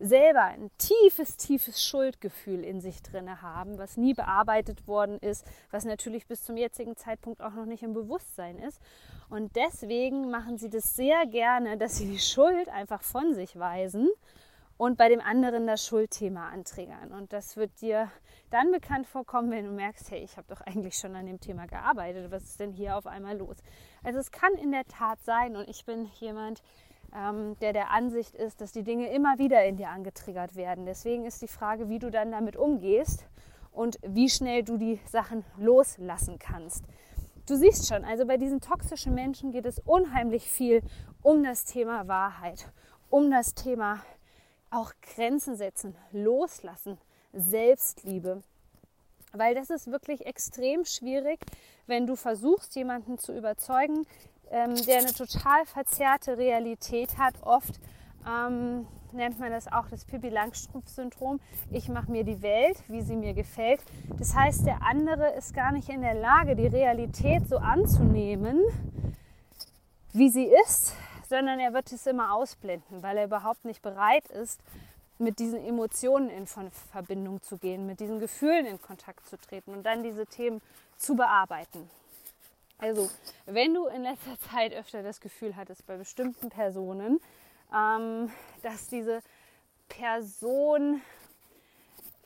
selber 0.00 0.44
ein 0.44 0.70
tiefes, 0.78 1.36
tiefes 1.36 1.84
Schuldgefühl 1.84 2.64
in 2.64 2.80
sich 2.80 3.02
drinne 3.02 3.42
haben, 3.42 3.78
was 3.78 3.96
nie 3.96 4.14
bearbeitet 4.14 4.88
worden 4.88 5.18
ist, 5.18 5.46
was 5.70 5.84
natürlich 5.84 6.26
bis 6.26 6.42
zum 6.42 6.56
jetzigen 6.56 6.96
Zeitpunkt 6.96 7.42
auch 7.42 7.52
noch 7.52 7.66
nicht 7.66 7.82
im 7.82 7.92
Bewusstsein 7.92 8.58
ist. 8.58 8.80
Und 9.28 9.54
deswegen 9.56 10.30
machen 10.30 10.58
sie 10.58 10.70
das 10.70 10.96
sehr 10.96 11.26
gerne, 11.26 11.76
dass 11.76 11.96
sie 11.96 12.10
die 12.10 12.18
Schuld 12.18 12.68
einfach 12.68 13.02
von 13.02 13.34
sich 13.34 13.58
weisen 13.58 14.08
und 14.80 14.96
bei 14.96 15.10
dem 15.10 15.20
anderen 15.20 15.66
das 15.66 15.86
Schuldthema 15.86 16.48
anträgern. 16.48 17.12
Und 17.12 17.34
das 17.34 17.58
wird 17.58 17.82
dir 17.82 18.10
dann 18.48 18.72
bekannt 18.72 19.06
vorkommen, 19.06 19.50
wenn 19.50 19.66
du 19.66 19.72
merkst, 19.72 20.10
hey, 20.10 20.24
ich 20.24 20.38
habe 20.38 20.48
doch 20.48 20.62
eigentlich 20.62 20.96
schon 20.96 21.14
an 21.14 21.26
dem 21.26 21.38
Thema 21.38 21.66
gearbeitet. 21.66 22.30
Was 22.30 22.44
ist 22.44 22.60
denn 22.60 22.72
hier 22.72 22.96
auf 22.96 23.06
einmal 23.06 23.36
los? 23.36 23.58
Also 24.02 24.18
es 24.18 24.30
kann 24.30 24.54
in 24.54 24.72
der 24.72 24.86
Tat 24.86 25.22
sein, 25.22 25.54
und 25.54 25.68
ich 25.68 25.84
bin 25.84 26.06
jemand, 26.18 26.62
ähm, 27.14 27.56
der 27.60 27.72
der 27.72 27.90
Ansicht 27.90 28.34
ist, 28.34 28.60
dass 28.60 28.72
die 28.72 28.82
Dinge 28.82 29.12
immer 29.12 29.38
wieder 29.38 29.64
in 29.64 29.76
dir 29.76 29.88
angetriggert 29.88 30.56
werden. 30.56 30.86
Deswegen 30.86 31.24
ist 31.24 31.42
die 31.42 31.48
Frage, 31.48 31.88
wie 31.88 31.98
du 31.98 32.10
dann 32.10 32.30
damit 32.30 32.56
umgehst 32.56 33.26
und 33.72 33.98
wie 34.02 34.28
schnell 34.28 34.62
du 34.62 34.76
die 34.76 35.00
Sachen 35.06 35.44
loslassen 35.58 36.38
kannst. 36.38 36.84
Du 37.46 37.56
siehst 37.56 37.88
schon, 37.88 38.04
also 38.04 38.26
bei 38.26 38.36
diesen 38.36 38.60
toxischen 38.60 39.14
Menschen 39.14 39.50
geht 39.50 39.66
es 39.66 39.80
unheimlich 39.80 40.48
viel 40.48 40.82
um 41.22 41.42
das 41.42 41.64
Thema 41.64 42.06
Wahrheit, 42.06 42.70
um 43.08 43.30
das 43.30 43.54
Thema 43.54 44.00
auch 44.70 44.92
Grenzen 45.14 45.56
setzen, 45.56 45.96
loslassen, 46.12 46.98
Selbstliebe. 47.32 48.42
Weil 49.32 49.54
das 49.54 49.70
ist 49.70 49.90
wirklich 49.90 50.26
extrem 50.26 50.84
schwierig, 50.84 51.40
wenn 51.86 52.06
du 52.06 52.16
versuchst, 52.16 52.74
jemanden 52.76 53.18
zu 53.18 53.36
überzeugen, 53.36 54.06
ähm, 54.50 54.74
der 54.86 54.98
eine 54.98 55.12
total 55.12 55.64
verzerrte 55.66 56.36
Realität 56.36 57.18
hat. 57.18 57.34
Oft 57.42 57.80
ähm, 58.26 58.86
nennt 59.12 59.38
man 59.38 59.50
das 59.50 59.70
auch 59.72 59.88
das 59.88 60.04
Pippi 60.04 60.28
Langstrumpf-Syndrom. 60.28 61.40
Ich 61.70 61.88
mache 61.88 62.10
mir 62.10 62.24
die 62.24 62.42
Welt, 62.42 62.76
wie 62.88 63.02
sie 63.02 63.16
mir 63.16 63.34
gefällt. 63.34 63.80
Das 64.18 64.34
heißt, 64.34 64.66
der 64.66 64.82
andere 64.82 65.34
ist 65.34 65.54
gar 65.54 65.72
nicht 65.72 65.88
in 65.88 66.02
der 66.02 66.14
Lage, 66.14 66.56
die 66.56 66.66
Realität 66.66 67.48
so 67.48 67.58
anzunehmen, 67.58 68.60
wie 70.12 70.30
sie 70.30 70.50
ist, 70.66 70.94
sondern 71.28 71.60
er 71.60 71.72
wird 71.72 71.92
es 71.92 72.06
immer 72.06 72.34
ausblenden, 72.34 73.02
weil 73.02 73.16
er 73.16 73.24
überhaupt 73.24 73.64
nicht 73.64 73.82
bereit 73.82 74.26
ist, 74.28 74.60
mit 75.18 75.38
diesen 75.38 75.64
Emotionen 75.64 76.30
in 76.30 76.46
Verbindung 76.46 77.42
zu 77.42 77.58
gehen, 77.58 77.86
mit 77.86 78.00
diesen 78.00 78.20
Gefühlen 78.20 78.64
in 78.66 78.80
Kontakt 78.80 79.26
zu 79.28 79.36
treten 79.36 79.72
und 79.72 79.84
dann 79.84 80.02
diese 80.02 80.26
Themen 80.26 80.62
zu 80.96 81.14
bearbeiten. 81.14 81.88
Also, 82.80 83.10
wenn 83.44 83.74
du 83.74 83.86
in 83.88 84.02
letzter 84.02 84.38
Zeit 84.50 84.72
öfter 84.72 85.02
das 85.02 85.20
Gefühl 85.20 85.54
hattest 85.54 85.86
bei 85.86 85.96
bestimmten 85.98 86.48
Personen, 86.48 87.20
ähm, 87.74 88.32
dass 88.62 88.88
diese 88.88 89.20
Person 89.88 91.02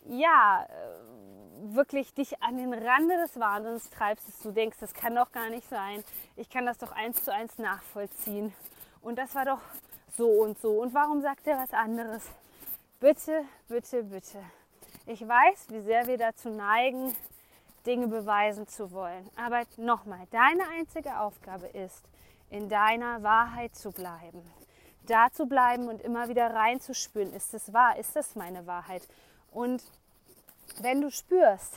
ja 0.07 0.65
äh, 0.69 1.75
wirklich 1.75 2.15
dich 2.15 2.41
an 2.41 2.57
den 2.57 2.73
Rande 2.73 3.17
des 3.17 3.39
Wahnsinns 3.39 3.91
treibst, 3.91 4.29
dass 4.29 4.41
du 4.41 4.53
denkst, 4.53 4.77
das 4.79 4.95
kann 4.95 5.17
doch 5.17 5.33
gar 5.33 5.51
nicht 5.51 5.69
sein. 5.69 6.05
Ich 6.37 6.49
kann 6.49 6.67
das 6.67 6.79
doch 6.79 6.93
eins 6.93 7.25
zu 7.25 7.33
eins 7.33 7.59
nachvollziehen. 7.59 8.53
Und 9.01 9.19
das 9.19 9.35
war 9.35 9.45
doch 9.45 9.61
so 10.17 10.29
und 10.29 10.59
so. 10.61 10.81
Und 10.81 10.95
warum 10.95 11.21
sagt 11.21 11.47
er 11.49 11.59
was 11.59 11.73
anderes? 11.73 12.23
Bitte, 13.01 13.45
bitte, 13.69 14.05
bitte. 14.05 14.39
Ich 15.07 15.27
weiß, 15.27 15.67
wie 15.71 15.81
sehr 15.81 16.07
wir 16.07 16.17
dazu 16.17 16.49
neigen, 16.49 17.15
Dinge 17.87 18.09
beweisen 18.09 18.67
zu 18.67 18.93
wollen. 18.93 19.29
Aber 19.37 19.63
nochmal, 19.77 20.27
deine 20.31 20.69
einzige 20.79 21.19
Aufgabe 21.21 21.67
ist, 21.67 22.03
in 22.51 22.69
deiner 22.69 23.23
Wahrheit 23.23 23.75
zu 23.75 23.91
bleiben. 23.91 24.43
Da 25.07 25.31
zu 25.31 25.47
bleiben 25.47 25.89
und 25.89 26.01
immer 26.01 26.29
wieder 26.29 26.55
reinzuspüren, 26.55 27.33
ist 27.33 27.53
es 27.53 27.73
wahr, 27.73 27.99
ist 27.99 28.17
das 28.17 28.37
meine 28.37 28.67
Wahrheit? 28.67 29.03
Und 29.51 29.83
wenn 30.81 31.01
du 31.01 31.11
spürst, 31.11 31.75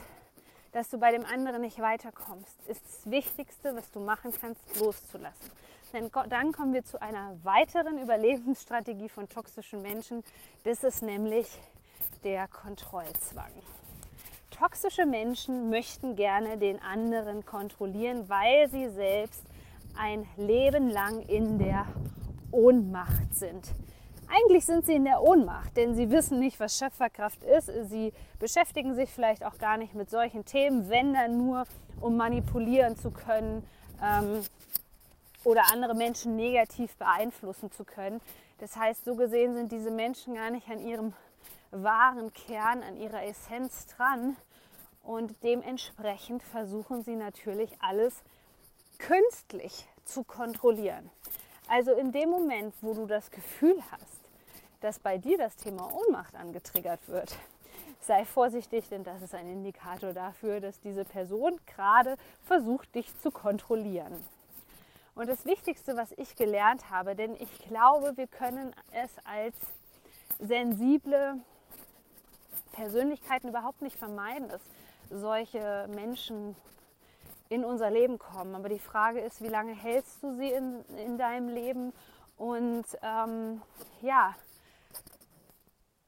dass 0.71 0.89
du 0.89 0.97
bei 0.97 1.11
dem 1.11 1.25
anderen 1.25 1.61
nicht 1.61 1.79
weiterkommst, 1.79 2.55
ist 2.67 2.81
das 2.85 3.11
Wichtigste, 3.11 3.75
was 3.75 3.91
du 3.91 3.99
machen 3.99 4.31
kannst, 4.39 4.61
loszulassen. 4.79 5.51
Denn 5.93 6.11
dann 6.29 6.51
kommen 6.51 6.73
wir 6.73 6.83
zu 6.83 7.01
einer 7.01 7.35
weiteren 7.43 7.97
Überlebensstrategie 7.97 9.09
von 9.09 9.27
toxischen 9.29 9.81
Menschen. 9.81 10.23
Das 10.63 10.83
ist 10.83 11.01
nämlich 11.01 11.47
der 12.23 12.47
Kontrollzwang 12.47 13.51
toxische 14.59 15.05
Menschen 15.05 15.69
möchten 15.69 16.15
gerne 16.15 16.57
den 16.57 16.81
anderen 16.81 17.45
kontrollieren, 17.45 18.27
weil 18.27 18.69
sie 18.69 18.89
selbst 18.89 19.43
ein 19.97 20.27
Leben 20.37 20.89
lang 20.89 21.21
in 21.21 21.59
der 21.59 21.85
Ohnmacht 22.51 23.33
sind. 23.33 23.67
Eigentlich 24.29 24.65
sind 24.65 24.85
sie 24.85 24.95
in 24.95 25.05
der 25.05 25.21
Ohnmacht, 25.21 25.77
denn 25.77 25.95
sie 25.95 26.09
wissen 26.09 26.39
nicht, 26.39 26.59
was 26.59 26.77
Schöpferkraft 26.77 27.43
ist. 27.43 27.71
Sie 27.89 28.11
beschäftigen 28.39 28.95
sich 28.95 29.09
vielleicht 29.09 29.45
auch 29.45 29.57
gar 29.57 29.77
nicht 29.77 29.93
mit 29.93 30.09
solchen 30.09 30.43
Themen, 30.43 30.89
wenn 30.89 31.13
dann 31.13 31.37
nur, 31.37 31.63
um 32.01 32.17
manipulieren 32.17 32.97
zu 32.97 33.11
können 33.11 33.65
ähm, 34.03 34.41
oder 35.43 35.71
andere 35.71 35.95
Menschen 35.95 36.35
negativ 36.35 36.95
beeinflussen 36.97 37.71
zu 37.71 37.85
können. 37.85 38.19
Das 38.57 38.75
heißt, 38.75 39.05
so 39.05 39.15
gesehen 39.15 39.55
sind 39.55 39.71
diese 39.71 39.91
Menschen 39.91 40.35
gar 40.35 40.49
nicht 40.49 40.67
an 40.67 40.79
ihrem 40.79 41.13
wahren 41.71 42.33
Kern, 42.33 42.83
an 42.83 42.97
ihrer 42.97 43.23
Essenz 43.23 43.87
dran, 43.87 44.35
und 45.03 45.41
dementsprechend 45.41 46.43
versuchen 46.43 47.01
sie 47.01 47.15
natürlich 47.15 47.71
alles 47.81 48.13
künstlich 48.97 49.87
zu 50.03 50.25
kontrollieren. 50.25 51.09
Also 51.69 51.93
in 51.93 52.11
dem 52.11 52.29
Moment, 52.29 52.75
wo 52.81 52.93
du 52.93 53.05
das 53.05 53.31
Gefühl 53.31 53.77
hast, 53.91 54.19
dass 54.81 54.99
bei 54.99 55.17
dir 55.17 55.37
das 55.37 55.55
Thema 55.55 55.89
Ohnmacht 55.93 56.35
angetriggert 56.35 57.07
wird, 57.07 57.37
sei 58.01 58.25
vorsichtig, 58.25 58.89
denn 58.89 59.03
das 59.03 59.21
ist 59.21 59.33
ein 59.33 59.47
Indikator 59.47 60.13
dafür, 60.13 60.59
dass 60.59 60.79
diese 60.81 61.05
Person 61.05 61.59
gerade 61.65 62.17
versucht, 62.43 62.93
dich 62.93 63.07
zu 63.21 63.31
kontrollieren. 63.31 64.13
Und 65.15 65.29
das 65.29 65.45
Wichtigste, 65.45 65.97
was 65.97 66.11
ich 66.17 66.35
gelernt 66.35 66.89
habe, 66.89 67.15
denn 67.15 67.35
ich 67.39 67.59
glaube, 67.59 68.17
wir 68.17 68.27
können 68.27 68.73
es 68.91 69.11
als 69.25 69.55
sensible 70.39 71.39
Persönlichkeiten 72.77 73.49
überhaupt 73.49 73.81
nicht 73.81 73.97
vermeiden, 73.97 74.49
es 74.51 74.61
solche 75.09 75.89
Menschen 75.93 76.55
in 77.49 77.65
unser 77.65 77.89
Leben 77.89 78.19
kommen. 78.19 78.53
Aber 78.53 78.69
die 78.69 78.79
Frage 78.79 79.19
ist, 79.19 79.41
wie 79.41 79.47
lange 79.47 79.73
hältst 79.73 80.21
du 80.21 80.35
sie 80.35 80.51
in, 80.51 80.85
in 80.97 81.17
deinem 81.17 81.49
Leben 81.49 81.91
und 82.37 82.85
ähm, 83.01 83.61
ja, 84.01 84.35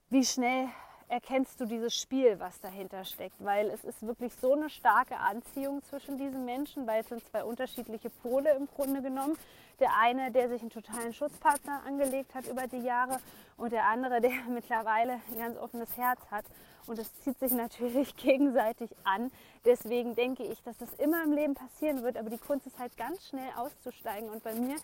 wie 0.10 0.24
schnell 0.24 0.68
erkennst 1.08 1.60
du 1.60 1.66
dieses 1.66 1.96
Spiel, 1.96 2.40
was 2.40 2.60
dahinter 2.62 3.04
steckt, 3.04 3.44
weil 3.44 3.72
es 3.72 3.84
ist 3.84 4.06
wirklich 4.06 4.34
so 4.36 4.54
eine 4.54 4.70
starke 4.70 5.18
Anziehung 5.18 5.82
zwischen 5.84 6.18
diesen 6.20 6.46
Menschen, 6.46 6.86
weil 6.86 7.02
es 7.02 7.10
sind 7.10 7.26
zwei 7.26 7.44
unterschiedliche 7.44 8.12
Pole 8.12 8.54
im 8.54 8.68
Grunde 8.68 9.02
genommen. 9.02 9.36
Der 9.80 9.96
eine, 9.98 10.32
der 10.32 10.50
sich 10.50 10.62
einen 10.62 10.70
totalen 10.70 11.14
Schutzpartner 11.14 11.82
angelegt 11.86 12.36
hat 12.36 12.48
über 12.48 12.68
die 12.68 12.80
Jahre 12.80 13.20
und 13.58 13.72
der 13.72 13.86
andere, 13.86 14.22
der 14.22 14.32
mittlerweile 14.50 15.14
ein 15.14 15.38
ganz 15.38 15.58
offenes 15.58 15.96
Herz 15.98 16.20
hat. 16.32 16.46
Und 16.88 16.98
es 17.00 17.14
zieht 17.22 17.40
sich 17.40 17.52
natürlich 17.52 18.16
gegenseitig 18.18 18.90
an. 19.04 19.32
Deswegen 19.66 20.16
denke 20.16 20.44
ich, 20.44 20.62
dass 20.64 20.78
das 20.78 20.94
immer 20.96 21.24
im 21.24 21.34
Leben 21.34 21.54
passieren 21.54 22.04
wird. 22.04 22.18
Aber 22.18 22.30
die 22.30 22.38
Kunst 22.38 22.68
ist 22.68 22.80
halt 22.80 22.96
ganz 22.98 23.28
schnell 23.28 23.50
auszusteigen. 23.56 24.30
Und 24.30 24.44
bei 24.44 24.54
mir 24.54 24.76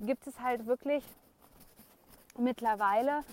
gibt 0.00 0.26
es 0.26 0.38
halt 0.40 0.66
wirklich 0.66 1.04
mittlerweile 2.36 3.24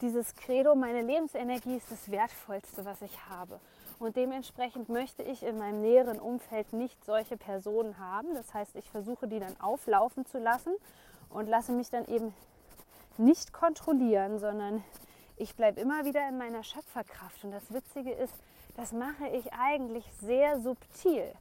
dieses 0.00 0.34
Credo, 0.36 0.74
meine 0.74 1.02
Lebensenergie 1.02 1.76
ist 1.76 1.90
das 1.90 2.10
Wertvollste, 2.10 2.84
was 2.84 3.02
ich 3.02 3.28
habe. 3.28 3.60
Und 3.98 4.16
dementsprechend 4.16 4.88
möchte 4.88 5.22
ich 5.22 5.42
in 5.42 5.58
meinem 5.58 5.80
näheren 5.80 6.20
Umfeld 6.20 6.72
nicht 6.72 7.04
solche 7.04 7.36
Personen 7.36 7.98
haben. 7.98 8.34
Das 8.34 8.54
heißt, 8.54 8.76
ich 8.76 8.88
versuche 8.90 9.26
die 9.26 9.40
dann 9.40 9.60
auflaufen 9.60 10.24
zu 10.24 10.38
lassen 10.38 10.72
und 11.30 11.48
lasse 11.48 11.72
mich 11.72 11.90
dann 11.90 12.06
eben 12.06 12.32
nicht 13.16 13.52
kontrollieren, 13.52 14.38
sondern 14.38 14.84
ich 15.36 15.56
bleibe 15.56 15.80
immer 15.80 16.04
wieder 16.04 16.28
in 16.28 16.38
meiner 16.38 16.62
Schöpferkraft. 16.62 17.42
Und 17.44 17.50
das 17.50 17.72
Witzige 17.72 18.12
ist, 18.12 18.34
das 18.76 18.92
mache 18.92 19.26
ich 19.28 19.52
eigentlich 19.52 20.04
sehr 20.20 20.60
subtil. 20.60 21.32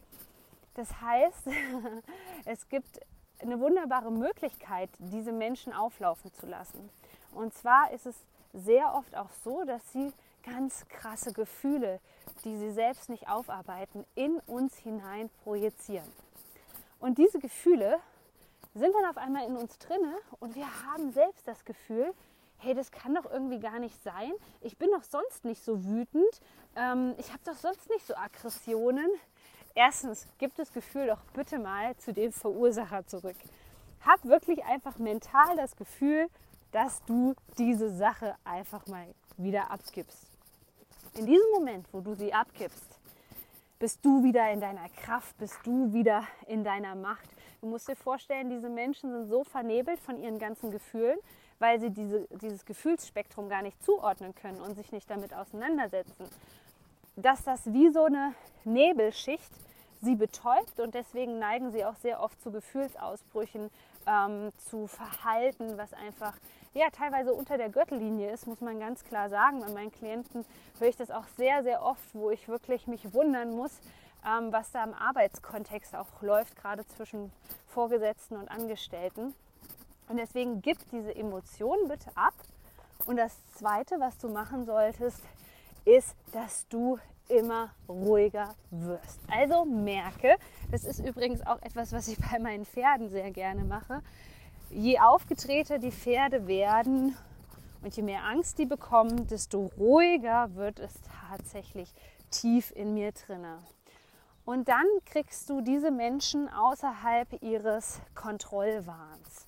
Das 0.74 1.02
heißt, 1.02 1.48
es 2.46 2.68
gibt 2.70 3.00
eine 3.40 3.60
wunderbare 3.60 4.12
Möglichkeit, 4.12 4.90
diese 4.98 5.32
Menschen 5.32 5.74
auflaufen 5.74 6.34
zu 6.34 6.48
lassen. 6.48 6.90
Und 7.34 7.54
zwar 7.54 7.92
ist 7.92 8.08
es 8.08 8.16
sehr 8.54 8.96
oft 8.96 9.16
auch 9.16 9.30
so, 9.44 9.64
dass 9.64 9.92
sie 9.92 10.12
ganz 10.44 10.88
krasse 10.88 11.34
Gefühle, 11.34 12.00
die 12.44 12.58
sie 12.58 12.72
selbst 12.72 13.10
nicht 13.10 13.30
aufarbeiten, 13.30 14.06
in 14.16 14.40
uns 14.48 14.76
hinein 14.78 15.30
projizieren. 15.44 16.10
Und 17.00 17.18
diese 17.18 17.40
Gefühle 17.40 18.00
sind 18.74 18.94
dann 18.94 19.10
auf 19.10 19.18
einmal 19.18 19.48
in 19.48 19.58
uns 19.58 19.78
drinne 19.80 20.16
und 20.40 20.56
wir 20.56 20.68
haben 20.86 21.12
selbst 21.12 21.48
das 21.48 21.66
Gefühl, 21.66 22.14
hey, 22.60 22.74
das 22.74 22.92
kann 22.92 23.16
doch 23.16 23.30
irgendwie 23.30 23.60
gar 23.60 23.80
nicht 23.80 24.02
sein. 24.04 24.32
Ich 24.62 24.78
bin 24.78 24.90
doch 24.92 25.04
sonst 25.04 25.46
nicht 25.46 25.64
so 25.64 25.84
wütend. 25.86 26.42
Ähm, 26.76 27.14
ich 27.18 27.30
habe 27.30 27.42
doch 27.46 27.56
sonst 27.56 27.90
nicht 27.90 28.06
so 28.06 28.16
Aggressionen. 28.16 29.10
Erstens, 29.76 30.28
gib 30.40 30.56
das 30.56 30.74
Gefühl 30.74 31.08
doch 31.08 31.22
bitte 31.34 31.60
mal 31.60 31.96
zu 31.98 32.14
dem 32.14 32.32
Verursacher 32.32 33.06
zurück. 33.06 33.36
Hab 34.06 34.24
wirklich 34.26 34.64
einfach 34.66 34.98
mental 34.98 35.56
das 35.56 35.76
Gefühl, 35.76 36.28
dass 36.72 37.04
du 37.06 37.36
diese 37.58 37.96
Sache 37.96 38.36
einfach 38.44 38.88
mal 38.88 39.08
wieder 39.38 39.70
abgibst. 39.72 40.37
In 41.18 41.26
diesem 41.26 41.50
Moment, 41.52 41.88
wo 41.92 42.00
du 42.00 42.14
sie 42.14 42.32
abgibst, 42.32 43.00
bist 43.80 44.06
du 44.06 44.24
wieder 44.24 44.52
in 44.52 44.62
deiner 44.62 44.88
Kraft, 44.90 45.36
bist 45.40 45.58
du 45.64 45.92
wieder 45.92 46.24
in 46.46 46.64
deiner 46.64 46.94
Macht. 46.94 47.28
Du 47.60 47.68
musst 47.68 47.88
dir 47.88 47.96
vorstellen, 47.96 48.52
diese 48.52 48.70
Menschen 48.70 49.12
sind 49.12 49.28
so 49.28 49.44
vernebelt 49.44 50.00
von 50.00 50.20
ihren 50.20 50.38
ganzen 50.38 50.70
Gefühlen, 50.70 51.18
weil 51.58 51.80
sie 51.80 51.90
diese, 51.90 52.28
dieses 52.40 52.66
Gefühlsspektrum 52.66 53.50
gar 53.50 53.64
nicht 53.64 53.84
zuordnen 53.84 54.36
können 54.36 54.62
und 54.62 54.76
sich 54.76 54.92
nicht 54.92 55.10
damit 55.10 55.34
auseinandersetzen, 55.34 56.30
dass 57.16 57.44
das 57.44 57.66
wie 57.74 57.90
so 57.90 58.04
eine 58.06 58.36
Nebelschicht 58.64 59.52
sie 60.04 60.16
betäubt 60.16 60.80
und 60.80 60.94
deswegen 60.94 61.40
neigen 61.40 61.72
sie 61.72 61.84
auch 61.84 61.96
sehr 61.96 62.22
oft 62.22 62.40
zu 62.44 62.52
Gefühlsausbrüchen, 62.52 63.72
ähm, 64.08 64.52
zu 64.58 64.88
Verhalten, 64.88 65.78
was 65.78 65.94
einfach 65.94 66.34
ja 66.74 66.90
teilweise 66.92 67.34
unter 67.34 67.58
der 67.58 67.70
Gürtellinie 67.70 68.32
ist, 68.32 68.48
muss 68.48 68.62
man 68.62 68.80
ganz 68.80 69.04
klar 69.04 69.30
sagen. 69.30 69.60
Bei 69.60 69.72
meinen 69.72 69.92
Klienten 69.92 70.46
höre 70.80 70.88
ich 70.88 70.96
das 70.96 71.12
auch 71.12 71.28
sehr, 71.38 71.64
sehr 71.64 71.84
oft, 71.84 72.14
wo 72.14 72.32
ich 72.32 72.48
wirklich 72.48 72.88
mich 72.88 73.14
wundern 73.14 73.52
muss, 73.52 73.80
ähm, 74.26 74.52
was 74.52 74.72
da 74.72 74.84
im 74.84 74.94
Arbeitskontext 74.94 75.96
auch 75.96 76.22
läuft, 76.22 76.56
gerade 76.56 76.86
zwischen 76.88 77.32
Vorgesetzten 77.68 78.38
und 78.38 78.50
Angestellten. 78.50 79.34
Und 80.08 80.18
deswegen 80.18 80.62
gib 80.62 80.78
diese 80.90 81.14
Emotionen 81.14 81.88
bitte 81.88 82.10
ab. 82.16 82.34
Und 83.06 83.18
das 83.18 83.36
Zweite, 83.56 84.00
was 84.00 84.18
du 84.18 84.30
machen 84.30 84.66
solltest, 84.66 85.22
ist, 85.86 86.16
dass 86.32 86.68
du 86.68 86.98
immer 87.30 87.70
ruhiger 87.88 88.56
wirst. 88.72 89.20
Also 89.30 89.66
merke, 89.66 90.36
das 90.72 90.84
ist 90.84 91.00
übrigens 91.00 91.46
auch 91.46 91.62
etwas, 91.62 91.92
was 91.92 92.08
ich 92.08 92.18
bei 92.18 92.40
meinen 92.40 92.66
Pferden 92.66 93.10
sehr 93.10 93.32
gerne 93.32 93.64
mache. 93.64 94.02
Je 94.70 95.00
aufgetreter 95.00 95.80
die 95.80 95.92
Pferde 95.92 96.48
werden 96.48 97.16
und 97.82 97.96
je 97.96 98.04
mehr 98.04 98.24
Angst 98.26 98.60
die 98.60 98.66
bekommen, 98.66 99.28
desto 99.28 99.72
ruhiger 99.78 100.56
wird 100.56 100.80
es 100.80 100.94
tatsächlich 101.30 101.94
tief 102.32 102.72
in 102.76 102.94
mir 102.94 103.12
drinne. 103.12 103.60
Und 104.46 104.70
dann 104.70 104.86
kriegst 105.06 105.50
du 105.50 105.62
diese 105.62 105.92
Menschen 105.92 106.48
außerhalb 106.50 107.42
ihres 107.42 108.00
Kontrollwahns. 108.16 109.47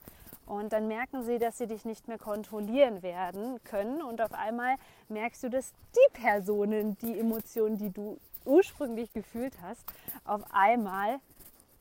Und 0.49 0.73
dann 0.73 0.87
merken 0.87 1.23
sie, 1.23 1.37
dass 1.37 1.59
sie 1.59 1.67
dich 1.67 1.85
nicht 1.85 2.07
mehr 2.07 2.17
kontrollieren 2.17 3.03
werden 3.03 3.63
können. 3.65 4.01
Und 4.01 4.19
auf 4.19 4.33
einmal 4.33 4.77
merkst 5.07 5.43
du, 5.43 5.49
dass 5.51 5.71
die 5.93 6.13
Personen, 6.19 6.97
die 6.97 7.19
Emotionen, 7.19 7.77
die 7.77 7.91
du 7.91 8.17
ursprünglich 8.45 9.13
gefühlt 9.13 9.53
hast, 9.61 9.85
auf 10.25 10.41
einmal 10.51 11.19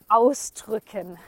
ausdrücken. 0.06 1.18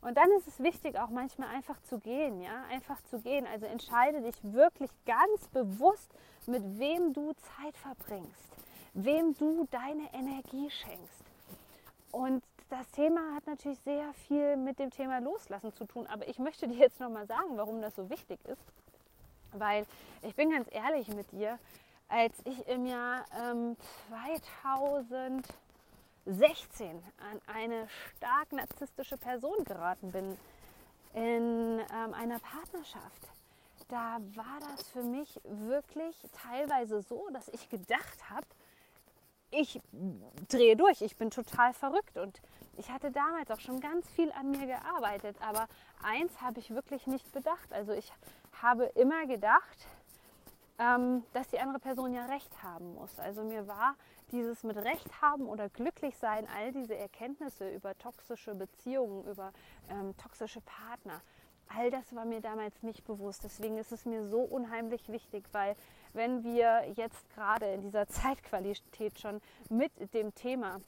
Und 0.00 0.16
dann 0.16 0.30
ist 0.38 0.46
es 0.46 0.60
wichtig, 0.60 0.96
auch 0.96 1.10
manchmal 1.10 1.48
einfach 1.48 1.82
zu 1.82 1.98
gehen, 1.98 2.40
ja, 2.40 2.62
einfach 2.70 3.02
zu 3.10 3.18
gehen. 3.18 3.48
Also 3.52 3.66
entscheide 3.66 4.22
dich 4.22 4.36
wirklich 4.44 4.90
ganz 5.06 5.48
bewusst, 5.48 6.08
mit 6.46 6.62
wem 6.78 7.12
du 7.12 7.32
Zeit 7.32 7.76
verbringst, 7.78 8.48
wem 8.94 9.34
du 9.38 9.66
deine 9.72 10.08
Energie 10.14 10.70
schenkst. 10.70 11.24
Und 12.12 12.44
das 12.70 12.90
Thema 12.92 13.34
hat 13.34 13.46
natürlich 13.46 13.80
sehr 13.80 14.12
viel 14.26 14.56
mit 14.56 14.78
dem 14.78 14.90
Thema 14.90 15.18
Loslassen 15.18 15.74
zu 15.74 15.84
tun. 15.84 16.06
Aber 16.06 16.26
ich 16.28 16.38
möchte 16.38 16.68
dir 16.68 16.78
jetzt 16.78 17.00
nochmal 17.00 17.26
sagen, 17.26 17.56
warum 17.56 17.82
das 17.82 17.96
so 17.96 18.08
wichtig 18.08 18.38
ist. 18.44 18.62
Weil 19.52 19.84
ich 20.22 20.34
bin 20.36 20.50
ganz 20.50 20.68
ehrlich 20.70 21.08
mit 21.08 21.30
dir, 21.32 21.58
als 22.08 22.34
ich 22.44 22.66
im 22.68 22.86
Jahr 22.86 23.24
ähm, 23.42 23.76
2016 24.08 25.42
an 27.18 27.40
eine 27.52 27.88
stark 28.16 28.52
narzisstische 28.52 29.16
Person 29.16 29.64
geraten 29.64 30.12
bin, 30.12 30.36
in 31.14 31.80
ähm, 31.80 32.14
einer 32.14 32.38
Partnerschaft, 32.38 33.28
da 33.88 34.18
war 34.34 34.60
das 34.60 34.88
für 34.88 35.02
mich 35.02 35.40
wirklich 35.44 36.16
teilweise 36.48 37.02
so, 37.02 37.28
dass 37.32 37.48
ich 37.48 37.68
gedacht 37.68 38.30
habe, 38.30 38.46
ich 39.50 39.80
drehe 40.48 40.76
durch, 40.76 41.02
ich 41.02 41.16
bin 41.16 41.30
total 41.30 41.72
verrückt 41.74 42.16
und 42.16 42.40
ich 42.76 42.90
hatte 42.90 43.10
damals 43.10 43.50
auch 43.50 43.60
schon 43.60 43.80
ganz 43.80 44.08
viel 44.10 44.32
an 44.32 44.50
mir 44.50 44.66
gearbeitet, 44.66 45.36
aber 45.40 45.68
eins 46.02 46.40
habe 46.40 46.60
ich 46.60 46.70
wirklich 46.70 47.06
nicht 47.06 47.30
bedacht. 47.32 47.72
Also 47.72 47.92
ich 47.92 48.12
habe 48.62 48.84
immer 48.94 49.26
gedacht, 49.26 49.86
ähm, 50.78 51.24
dass 51.32 51.48
die 51.48 51.60
andere 51.60 51.78
Person 51.78 52.14
ja 52.14 52.26
recht 52.26 52.62
haben 52.62 52.94
muss. 52.94 53.18
Also 53.18 53.44
mir 53.44 53.66
war 53.66 53.96
dieses 54.32 54.62
mit 54.62 54.76
Recht 54.76 55.20
haben 55.20 55.46
oder 55.46 55.68
glücklich 55.68 56.16
sein, 56.16 56.46
all 56.56 56.72
diese 56.72 56.96
Erkenntnisse 56.96 57.68
über 57.70 57.96
toxische 57.98 58.54
Beziehungen, 58.54 59.24
über 59.26 59.52
ähm, 59.90 60.16
toxische 60.16 60.60
Partner, 60.60 61.20
all 61.76 61.90
das 61.90 62.14
war 62.14 62.24
mir 62.24 62.40
damals 62.40 62.82
nicht 62.82 63.04
bewusst. 63.04 63.44
Deswegen 63.44 63.78
ist 63.78 63.92
es 63.92 64.04
mir 64.04 64.26
so 64.26 64.40
unheimlich 64.40 65.08
wichtig, 65.08 65.44
weil 65.52 65.76
wenn 66.12 66.44
wir 66.44 66.92
jetzt 66.96 67.28
gerade 67.34 67.66
in 67.66 67.82
dieser 67.82 68.06
Zeitqualität 68.08 69.18
schon 69.18 69.40
mit 69.68 69.92
dem 70.14 70.34
Thema 70.34 70.80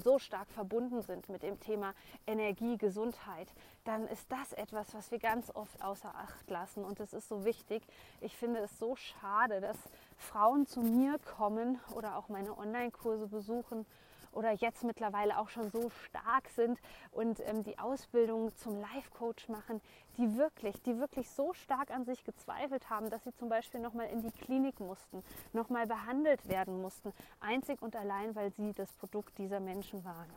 so 0.00 0.18
stark 0.18 0.50
verbunden 0.50 1.02
sind 1.02 1.28
mit 1.28 1.42
dem 1.42 1.60
Thema 1.60 1.94
Energie, 2.26 2.78
Gesundheit, 2.78 3.52
dann 3.84 4.06
ist 4.08 4.30
das 4.30 4.52
etwas, 4.52 4.94
was 4.94 5.10
wir 5.10 5.18
ganz 5.18 5.50
oft 5.54 5.82
außer 5.82 6.14
Acht 6.14 6.48
lassen. 6.50 6.84
Und 6.84 7.00
es 7.00 7.12
ist 7.12 7.28
so 7.28 7.44
wichtig. 7.44 7.82
Ich 8.20 8.36
finde 8.36 8.60
es 8.60 8.78
so 8.78 8.96
schade, 8.96 9.60
dass 9.60 9.76
Frauen 10.16 10.66
zu 10.66 10.80
mir 10.80 11.18
kommen 11.18 11.78
oder 11.94 12.16
auch 12.16 12.28
meine 12.28 12.56
Online-Kurse 12.56 13.26
besuchen 13.26 13.84
oder 14.32 14.52
jetzt 14.52 14.84
mittlerweile 14.84 15.38
auch 15.38 15.48
schon 15.48 15.70
so 15.70 15.90
stark 16.06 16.48
sind 16.50 16.78
und 17.10 17.40
ähm, 17.40 17.62
die 17.64 17.78
Ausbildung 17.78 18.54
zum 18.56 18.80
Life-Coach 18.80 19.48
machen, 19.48 19.80
die 20.18 20.36
wirklich, 20.36 20.80
die 20.82 20.98
wirklich 20.98 21.28
so 21.30 21.52
stark 21.54 21.90
an 21.90 22.04
sich 22.04 22.24
gezweifelt 22.24 22.90
haben, 22.90 23.10
dass 23.10 23.24
sie 23.24 23.34
zum 23.34 23.48
Beispiel 23.48 23.80
nochmal 23.80 24.08
in 24.08 24.22
die 24.22 24.30
Klinik 24.30 24.80
mussten, 24.80 25.22
nochmal 25.52 25.86
behandelt 25.86 26.48
werden 26.48 26.80
mussten, 26.80 27.12
einzig 27.40 27.80
und 27.80 27.96
allein, 27.96 28.34
weil 28.34 28.50
sie 28.52 28.72
das 28.72 28.92
Produkt 28.92 29.38
dieser 29.38 29.60
Menschen 29.60 30.04
waren. 30.04 30.30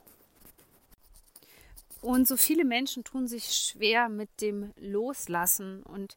Und 2.02 2.28
so 2.28 2.38
viele 2.38 2.66
Menschen 2.66 3.04
tun 3.04 3.28
sich 3.28 3.46
schwer 3.56 4.10
mit 4.10 4.42
dem 4.42 4.74
Loslassen 4.78 5.82
und 5.84 6.16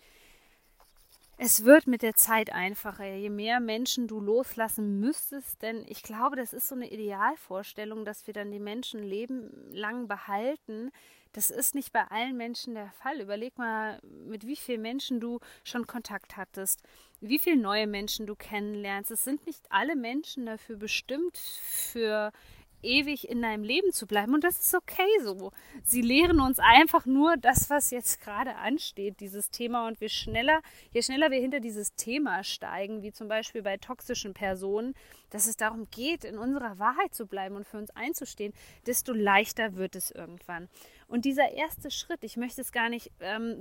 es 1.40 1.64
wird 1.64 1.86
mit 1.86 2.02
der 2.02 2.16
Zeit 2.16 2.52
einfacher, 2.52 3.06
je 3.06 3.30
mehr 3.30 3.60
Menschen 3.60 4.08
du 4.08 4.20
loslassen 4.20 4.98
müsstest, 4.98 5.62
denn 5.62 5.84
ich 5.86 6.02
glaube, 6.02 6.34
das 6.34 6.52
ist 6.52 6.66
so 6.66 6.74
eine 6.74 6.90
Idealvorstellung, 6.90 8.04
dass 8.04 8.26
wir 8.26 8.34
dann 8.34 8.50
die 8.50 8.58
Menschen 8.58 9.04
lebenlang 9.04 10.08
behalten. 10.08 10.90
Das 11.32 11.50
ist 11.50 11.76
nicht 11.76 11.92
bei 11.92 12.02
allen 12.10 12.36
Menschen 12.36 12.74
der 12.74 12.90
Fall. 12.90 13.20
Überleg 13.20 13.56
mal, 13.56 14.00
mit 14.02 14.46
wie 14.46 14.56
vielen 14.56 14.82
Menschen 14.82 15.20
du 15.20 15.38
schon 15.62 15.86
Kontakt 15.86 16.36
hattest, 16.36 16.82
wie 17.20 17.38
viele 17.38 17.60
neue 17.60 17.86
Menschen 17.86 18.26
du 18.26 18.34
kennenlernst. 18.34 19.12
Es 19.12 19.22
sind 19.22 19.46
nicht 19.46 19.64
alle 19.70 19.94
Menschen 19.94 20.46
dafür 20.46 20.76
bestimmt, 20.76 21.36
für 21.36 22.32
ewig 22.82 23.28
in 23.28 23.42
deinem 23.42 23.64
Leben 23.64 23.92
zu 23.92 24.06
bleiben. 24.06 24.34
Und 24.34 24.44
das 24.44 24.60
ist 24.60 24.74
okay 24.74 25.08
so. 25.22 25.52
Sie 25.84 26.02
lehren 26.02 26.40
uns 26.40 26.58
einfach 26.58 27.06
nur 27.06 27.36
das, 27.36 27.70
was 27.70 27.90
jetzt 27.90 28.20
gerade 28.20 28.56
ansteht, 28.56 29.20
dieses 29.20 29.50
Thema. 29.50 29.86
Und 29.86 30.00
wir 30.00 30.08
schneller, 30.08 30.60
je 30.92 31.02
schneller 31.02 31.30
wir 31.30 31.40
hinter 31.40 31.60
dieses 31.60 31.94
Thema 31.94 32.44
steigen, 32.44 33.02
wie 33.02 33.12
zum 33.12 33.28
Beispiel 33.28 33.62
bei 33.62 33.76
toxischen 33.76 34.34
Personen, 34.34 34.94
dass 35.30 35.46
es 35.46 35.56
darum 35.56 35.88
geht, 35.90 36.24
in 36.24 36.38
unserer 36.38 36.78
Wahrheit 36.78 37.14
zu 37.14 37.26
bleiben 37.26 37.56
und 37.56 37.66
für 37.66 37.78
uns 37.78 37.90
einzustehen, 37.90 38.52
desto 38.86 39.12
leichter 39.12 39.76
wird 39.76 39.96
es 39.96 40.10
irgendwann. 40.10 40.68
Und 41.06 41.24
dieser 41.24 41.52
erste 41.52 41.90
Schritt, 41.90 42.22
ich 42.22 42.36
möchte 42.36 42.60
es 42.60 42.72
gar 42.72 42.88
nicht 42.88 43.10
ähm, 43.20 43.56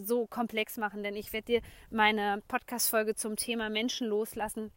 so 0.00 0.26
komplex 0.26 0.76
machen, 0.76 1.02
denn 1.02 1.16
ich 1.16 1.32
werde 1.32 1.46
dir 1.46 1.60
meine 1.90 2.42
Podcast-Folge 2.48 3.14
zum 3.14 3.36
Thema 3.36 3.70
Menschen 3.70 4.08
loslassen 4.08 4.72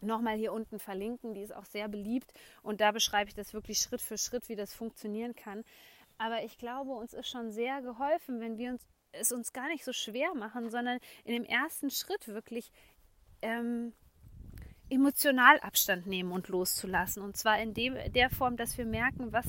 nochmal 0.00 0.36
hier 0.36 0.52
unten 0.52 0.78
verlinken. 0.78 1.34
Die 1.34 1.42
ist 1.42 1.54
auch 1.54 1.64
sehr 1.64 1.88
beliebt 1.88 2.32
und 2.62 2.80
da 2.80 2.92
beschreibe 2.92 3.28
ich 3.28 3.34
das 3.34 3.54
wirklich 3.54 3.78
Schritt 3.78 4.02
für 4.02 4.18
Schritt, 4.18 4.48
wie 4.48 4.56
das 4.56 4.74
funktionieren 4.74 5.34
kann. 5.34 5.64
Aber 6.18 6.42
ich 6.44 6.58
glaube, 6.58 6.92
uns 6.92 7.12
ist 7.12 7.28
schon 7.28 7.52
sehr 7.52 7.82
geholfen, 7.82 8.40
wenn 8.40 8.58
wir 8.58 8.70
uns, 8.70 8.86
es 9.12 9.32
uns 9.32 9.52
gar 9.52 9.68
nicht 9.68 9.84
so 9.84 9.92
schwer 9.92 10.34
machen, 10.34 10.70
sondern 10.70 10.98
in 11.24 11.34
dem 11.34 11.44
ersten 11.44 11.90
Schritt 11.90 12.28
wirklich 12.28 12.72
ähm, 13.42 13.92
emotional 14.88 15.58
Abstand 15.60 16.06
nehmen 16.06 16.32
und 16.32 16.48
loszulassen. 16.48 17.22
Und 17.22 17.36
zwar 17.36 17.60
in 17.60 17.74
dem, 17.74 17.96
der 18.12 18.30
Form, 18.30 18.56
dass 18.56 18.78
wir 18.78 18.86
merken, 18.86 19.32
was 19.32 19.46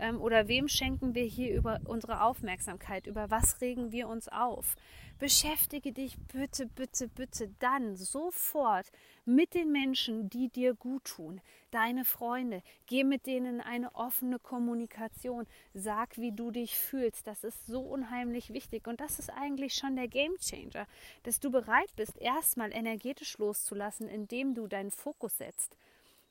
ähm, 0.00 0.20
oder 0.20 0.48
wem 0.48 0.68
schenken 0.68 1.14
wir 1.14 1.24
hier 1.24 1.54
über 1.54 1.80
unsere 1.84 2.22
Aufmerksamkeit? 2.22 3.06
Über 3.06 3.30
was 3.30 3.60
regen 3.60 3.92
wir 3.92 4.08
uns 4.08 4.28
auf? 4.28 4.76
Beschäftige 5.18 5.92
dich 5.92 6.18
bitte, 6.32 6.66
bitte, 6.66 7.06
bitte 7.06 7.48
dann 7.60 7.94
sofort 7.94 8.90
mit 9.24 9.54
den 9.54 9.70
Menschen, 9.70 10.28
die 10.28 10.48
dir 10.48 10.74
gut 10.74 11.04
tun. 11.04 11.40
Deine 11.70 12.04
Freunde. 12.04 12.62
Geh 12.86 13.04
mit 13.04 13.26
denen 13.26 13.60
eine 13.60 13.94
offene 13.94 14.40
Kommunikation. 14.40 15.46
Sag, 15.74 16.18
wie 16.18 16.32
du 16.32 16.50
dich 16.50 16.76
fühlst. 16.76 17.28
Das 17.28 17.44
ist 17.44 17.66
so 17.66 17.80
unheimlich 17.82 18.52
wichtig. 18.52 18.88
Und 18.88 19.00
das 19.00 19.20
ist 19.20 19.30
eigentlich 19.30 19.74
schon 19.74 19.94
der 19.94 20.08
Game 20.08 20.36
Changer, 20.38 20.88
dass 21.22 21.38
du 21.38 21.52
bereit 21.52 21.94
bist, 21.94 22.18
erstmal 22.18 22.72
energetisch 22.72 23.38
loszulassen, 23.38 24.08
indem 24.08 24.54
du 24.54 24.66
deinen 24.66 24.90
Fokus 24.90 25.38
setzt. 25.38 25.76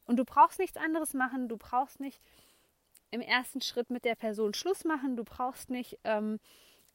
Und 0.05 0.17
du 0.17 0.25
brauchst 0.25 0.59
nichts 0.59 0.75
anderes 0.75 1.13
machen. 1.13 1.47
Du 1.47 1.55
brauchst 1.55 2.01
nicht 2.01 2.19
im 3.11 3.21
ersten 3.21 3.61
Schritt 3.61 3.89
mit 3.89 4.05
der 4.05 4.15
Person 4.15 4.53
Schluss 4.53 4.83
machen. 4.85 5.15
Du 5.15 5.23
brauchst 5.23 5.69
nicht. 5.69 5.99
Ähm, 6.03 6.39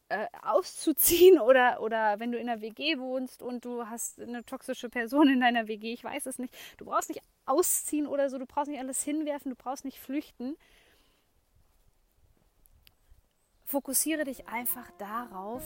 äh, 0.08 0.26
auszuziehen 0.42 1.40
oder, 1.40 1.80
oder 1.80 2.20
wenn 2.20 2.32
du 2.32 2.38
in 2.38 2.48
einer 2.48 2.60
WG 2.60 2.98
wohnst 2.98 3.42
und 3.42 3.64
du 3.64 3.86
hast 3.88 4.20
eine 4.20 4.44
toxische 4.44 4.88
Person 4.88 5.28
in 5.28 5.40
deiner 5.40 5.66
WG, 5.66 5.92
ich 5.92 6.04
weiß 6.04 6.26
es 6.26 6.38
nicht. 6.38 6.54
Du 6.76 6.84
brauchst 6.84 7.08
nicht 7.08 7.22
ausziehen 7.44 8.06
oder 8.06 8.30
so, 8.30 8.38
du 8.38 8.46
brauchst 8.46 8.70
nicht 8.70 8.80
alles 8.80 9.02
hinwerfen, 9.02 9.50
du 9.50 9.56
brauchst 9.56 9.84
nicht 9.84 9.98
flüchten. 9.98 10.56
Fokussiere 13.64 14.24
dich 14.24 14.46
einfach 14.46 14.88
darauf, 14.92 15.62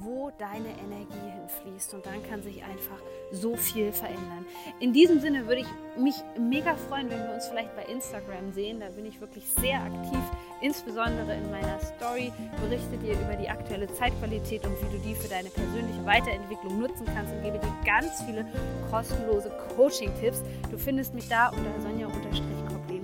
wo 0.00 0.30
deine 0.38 0.68
Energie 0.68 1.30
hinfließt 1.38 1.94
und 1.94 2.06
dann 2.06 2.22
kann 2.28 2.42
sich 2.42 2.62
einfach 2.62 2.98
so 3.32 3.56
viel 3.56 3.92
verändern. 3.92 4.44
In 4.80 4.92
diesem 4.92 5.20
Sinne 5.20 5.46
würde 5.46 5.62
ich 5.62 5.66
mich 5.96 6.14
mega 6.38 6.74
freuen, 6.76 7.10
wenn 7.10 7.22
wir 7.22 7.34
uns 7.34 7.46
vielleicht 7.46 7.74
bei 7.76 7.84
Instagram 7.84 8.52
sehen. 8.52 8.80
Da 8.80 8.88
bin 8.88 9.06
ich 9.06 9.20
wirklich 9.20 9.44
sehr 9.48 9.80
aktiv, 9.80 10.18
insbesondere 10.60 11.34
in 11.34 11.50
meiner 11.50 11.78
Story. 11.80 12.32
Berichte 12.60 12.96
dir 12.98 13.12
über 13.12 13.36
die 13.36 13.48
aktuelle 13.48 13.92
Zeitqualität 13.94 14.64
und 14.66 14.72
wie 14.80 14.96
du 14.96 15.02
die 15.04 15.14
für 15.14 15.28
deine 15.28 15.50
persönliche 15.50 16.04
Weiterentwicklung 16.04 16.78
nutzen 16.78 17.06
kannst 17.14 17.32
und 17.32 17.42
gebe 17.42 17.58
dir 17.58 17.72
ganz 17.84 18.22
viele 18.22 18.46
kostenlose 18.90 19.50
Coaching-Tipps. 19.76 20.42
Du 20.70 20.78
findest 20.78 21.14
mich 21.14 21.28
da 21.28 21.48
unter 21.48 21.80
Sonja-Koplin. 21.80 23.02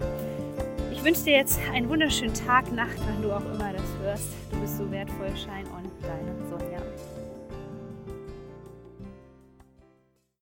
Ich 0.92 1.06
wünsche 1.06 1.24
dir 1.24 1.36
jetzt 1.36 1.58
einen 1.72 1.88
wunderschönen 1.88 2.34
Tag, 2.34 2.70
Nacht, 2.72 2.98
wann 3.06 3.22
du 3.22 3.32
auch 3.32 3.44
immer 3.54 3.72
das 3.72 3.82
hörst. 4.02 4.28
Du 4.50 4.60
bist 4.60 4.76
so 4.76 4.90
wertvoll, 4.90 5.34
Schein 5.34 5.66
und 5.68 5.90
deine. 6.02 6.49